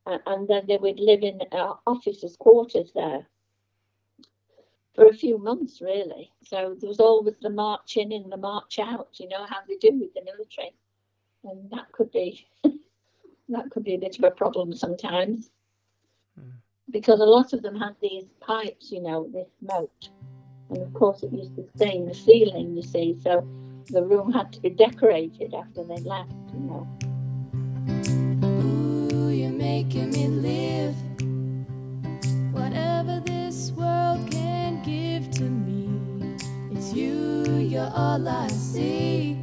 uh, 0.06 0.18
and 0.26 0.48
then 0.48 0.66
they 0.66 0.76
would 0.78 0.98
live 1.00 1.22
in 1.22 1.40
uh, 1.52 1.74
officers' 1.86 2.36
quarters 2.36 2.92
there 2.94 3.26
for 4.94 5.06
a 5.06 5.12
few 5.12 5.38
months, 5.38 5.80
really. 5.80 6.32
So 6.42 6.76
there 6.80 6.88
was 6.88 7.00
always 7.00 7.36
the 7.40 7.50
march 7.50 7.96
in 7.96 8.12
and 8.12 8.30
the 8.30 8.36
march 8.36 8.78
out. 8.78 9.08
You 9.20 9.28
know 9.28 9.46
how 9.46 9.58
they 9.68 9.76
do 9.76 9.98
with 9.98 10.14
the 10.14 10.24
military, 10.24 10.74
and 11.44 11.70
that 11.70 11.92
could 11.92 12.10
be 12.10 12.46
that 13.48 13.70
could 13.70 13.84
be 13.84 13.94
a 13.94 13.98
bit 13.98 14.18
of 14.18 14.24
a 14.24 14.30
problem 14.30 14.74
sometimes 14.74 15.50
Mm. 16.38 16.52
because 16.90 17.20
a 17.20 17.24
lot 17.24 17.52
of 17.52 17.62
them 17.62 17.76
had 17.76 17.96
these 18.00 18.24
pipes, 18.40 18.90
you 18.92 19.00
know, 19.00 19.28
they 19.32 19.46
smoked, 19.60 20.10
and 20.70 20.82
of 20.82 20.92
course 20.94 21.22
it 21.22 21.32
used 21.32 21.54
to 21.56 21.64
stain 21.76 22.06
the 22.06 22.14
ceiling. 22.14 22.76
You 22.76 22.82
see, 22.82 23.16
so 23.22 23.46
the 23.88 24.02
room 24.02 24.32
had 24.32 24.52
to 24.52 24.60
be 24.60 24.70
decorated 24.70 25.54
after 25.54 25.84
they 25.84 25.96
left. 25.96 26.32
You 26.52 26.60
know. 26.60 26.86
Ooh, 28.44 29.30
you're 29.30 29.50
making 29.50 30.10
me 30.10 30.28
live. 30.28 30.94
Whatever 32.52 33.20
this 33.24 33.72
world 33.72 34.30
can 34.30 34.82
give 34.82 35.30
to 35.32 35.44
me, 35.44 36.36
it's 36.72 36.92
you, 36.92 37.56
you're 37.56 37.90
all 37.94 38.28
I 38.28 38.48
see. 38.48 39.37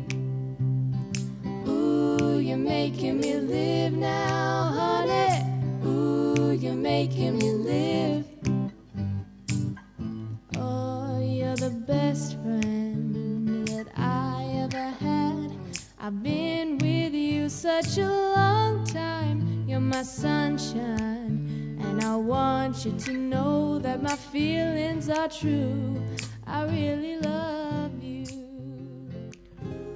True. 25.39 26.01
I 26.47 26.63
really 26.65 27.17
love 27.17 28.01
you. 28.01 28.25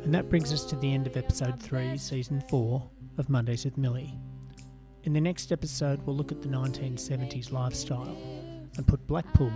And 0.03 0.13
that 0.13 0.29
brings 0.29 0.51
us 0.51 0.65
to 0.65 0.75
the 0.75 0.93
end 0.93 1.07
of 1.07 1.15
episode 1.17 1.59
3, 1.61 1.97
season 1.97 2.41
4 2.49 2.83
of 3.17 3.29
Mondays 3.29 3.65
with 3.65 3.77
Millie. 3.77 4.13
In 5.03 5.13
the 5.13 5.21
next 5.21 5.51
episode, 5.51 6.05
we'll 6.05 6.15
look 6.15 6.31
at 6.31 6.41
the 6.41 6.49
1970s 6.49 7.51
lifestyle 7.51 8.17
and 8.75 8.87
put 8.87 9.05
Blackpool 9.07 9.51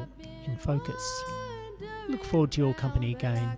in 0.45 0.57
focus. 0.57 1.23
Look 2.07 2.23
forward 2.23 2.51
to 2.53 2.61
your 2.61 2.73
company 2.73 3.13
again 3.13 3.57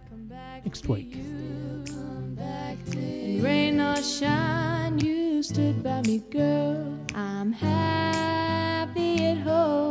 next 0.64 0.88
week. 0.88 1.16
And 1.16 2.40
rain 3.44 3.80
or 3.80 4.02
shine, 4.02 5.00
you 5.00 5.44
stood 5.44 5.84
by 5.84 6.02
me, 6.02 6.20
girl. 6.32 6.98
I'm 7.14 7.52
happy 7.52 9.26
at 9.26 9.38
home. 9.40 9.85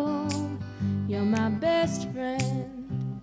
My 1.36 1.48
best 1.48 2.08
friend. 2.12 3.20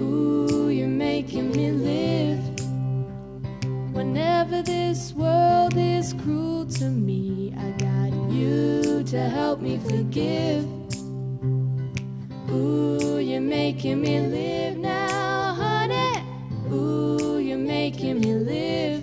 Ooh, 0.00 0.68
you're 0.68 0.86
making 0.86 1.50
me 1.50 1.72
live. 1.72 2.44
Whenever 3.92 4.62
this 4.62 5.12
world 5.14 5.74
is 5.76 6.14
cruel 6.22 6.66
to 6.78 6.84
me, 6.84 7.52
I 7.58 7.70
got 7.72 8.12
you 8.32 9.02
to 9.02 9.18
help 9.28 9.60
me 9.60 9.78
forgive. 9.78 10.64
Ooh, 12.48 13.18
you're 13.18 13.40
making 13.40 14.00
me 14.02 14.20
live 14.20 14.76
now, 14.76 15.54
honey. 15.54 16.22
Ooh, 16.70 17.40
you're 17.40 17.58
making 17.58 18.20
me 18.20 18.32
live. 18.34 19.02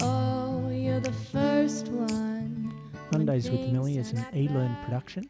Oh, 0.00 0.68
you're 0.70 1.00
the 1.00 1.16
first 1.32 1.88
one. 1.88 2.19
Mondays 3.12 3.50
with 3.50 3.72
Millie 3.72 3.98
is 3.98 4.12
an 4.12 4.24
e-learn 4.34 4.76
production, 4.84 5.28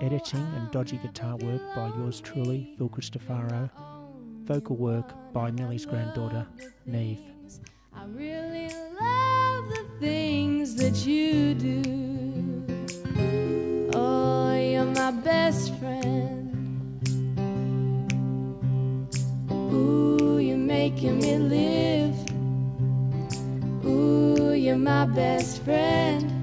editing 0.00 0.40
and 0.56 0.70
dodgy 0.70 0.96
guitar 0.96 1.36
work 1.36 1.60
by 1.76 1.88
yours 1.98 2.18
truly, 2.18 2.74
Phil 2.78 2.88
Cristofaro, 2.88 3.70
vocal 4.44 4.76
work 4.76 5.12
by 5.34 5.50
Millie's 5.50 5.84
granddaughter, 5.84 6.46
Neve. 6.86 7.20
I 7.92 8.06
really 8.06 8.68
love 8.98 9.68
the 9.68 9.84
things 10.00 10.76
that 10.76 11.04
you 11.04 11.54
do. 11.54 12.64
Oh, 13.94 14.54
you're 14.54 14.86
my 14.86 15.10
best 15.10 15.74
friend. 15.78 16.48
Ooh, 19.50 20.38
you're 20.38 20.56
making 20.56 21.18
me 21.18 21.36
live. 21.36 22.16
Ooh, 23.84 24.54
you're 24.54 24.78
my 24.78 25.04
best 25.04 25.62
friend. 25.64 26.39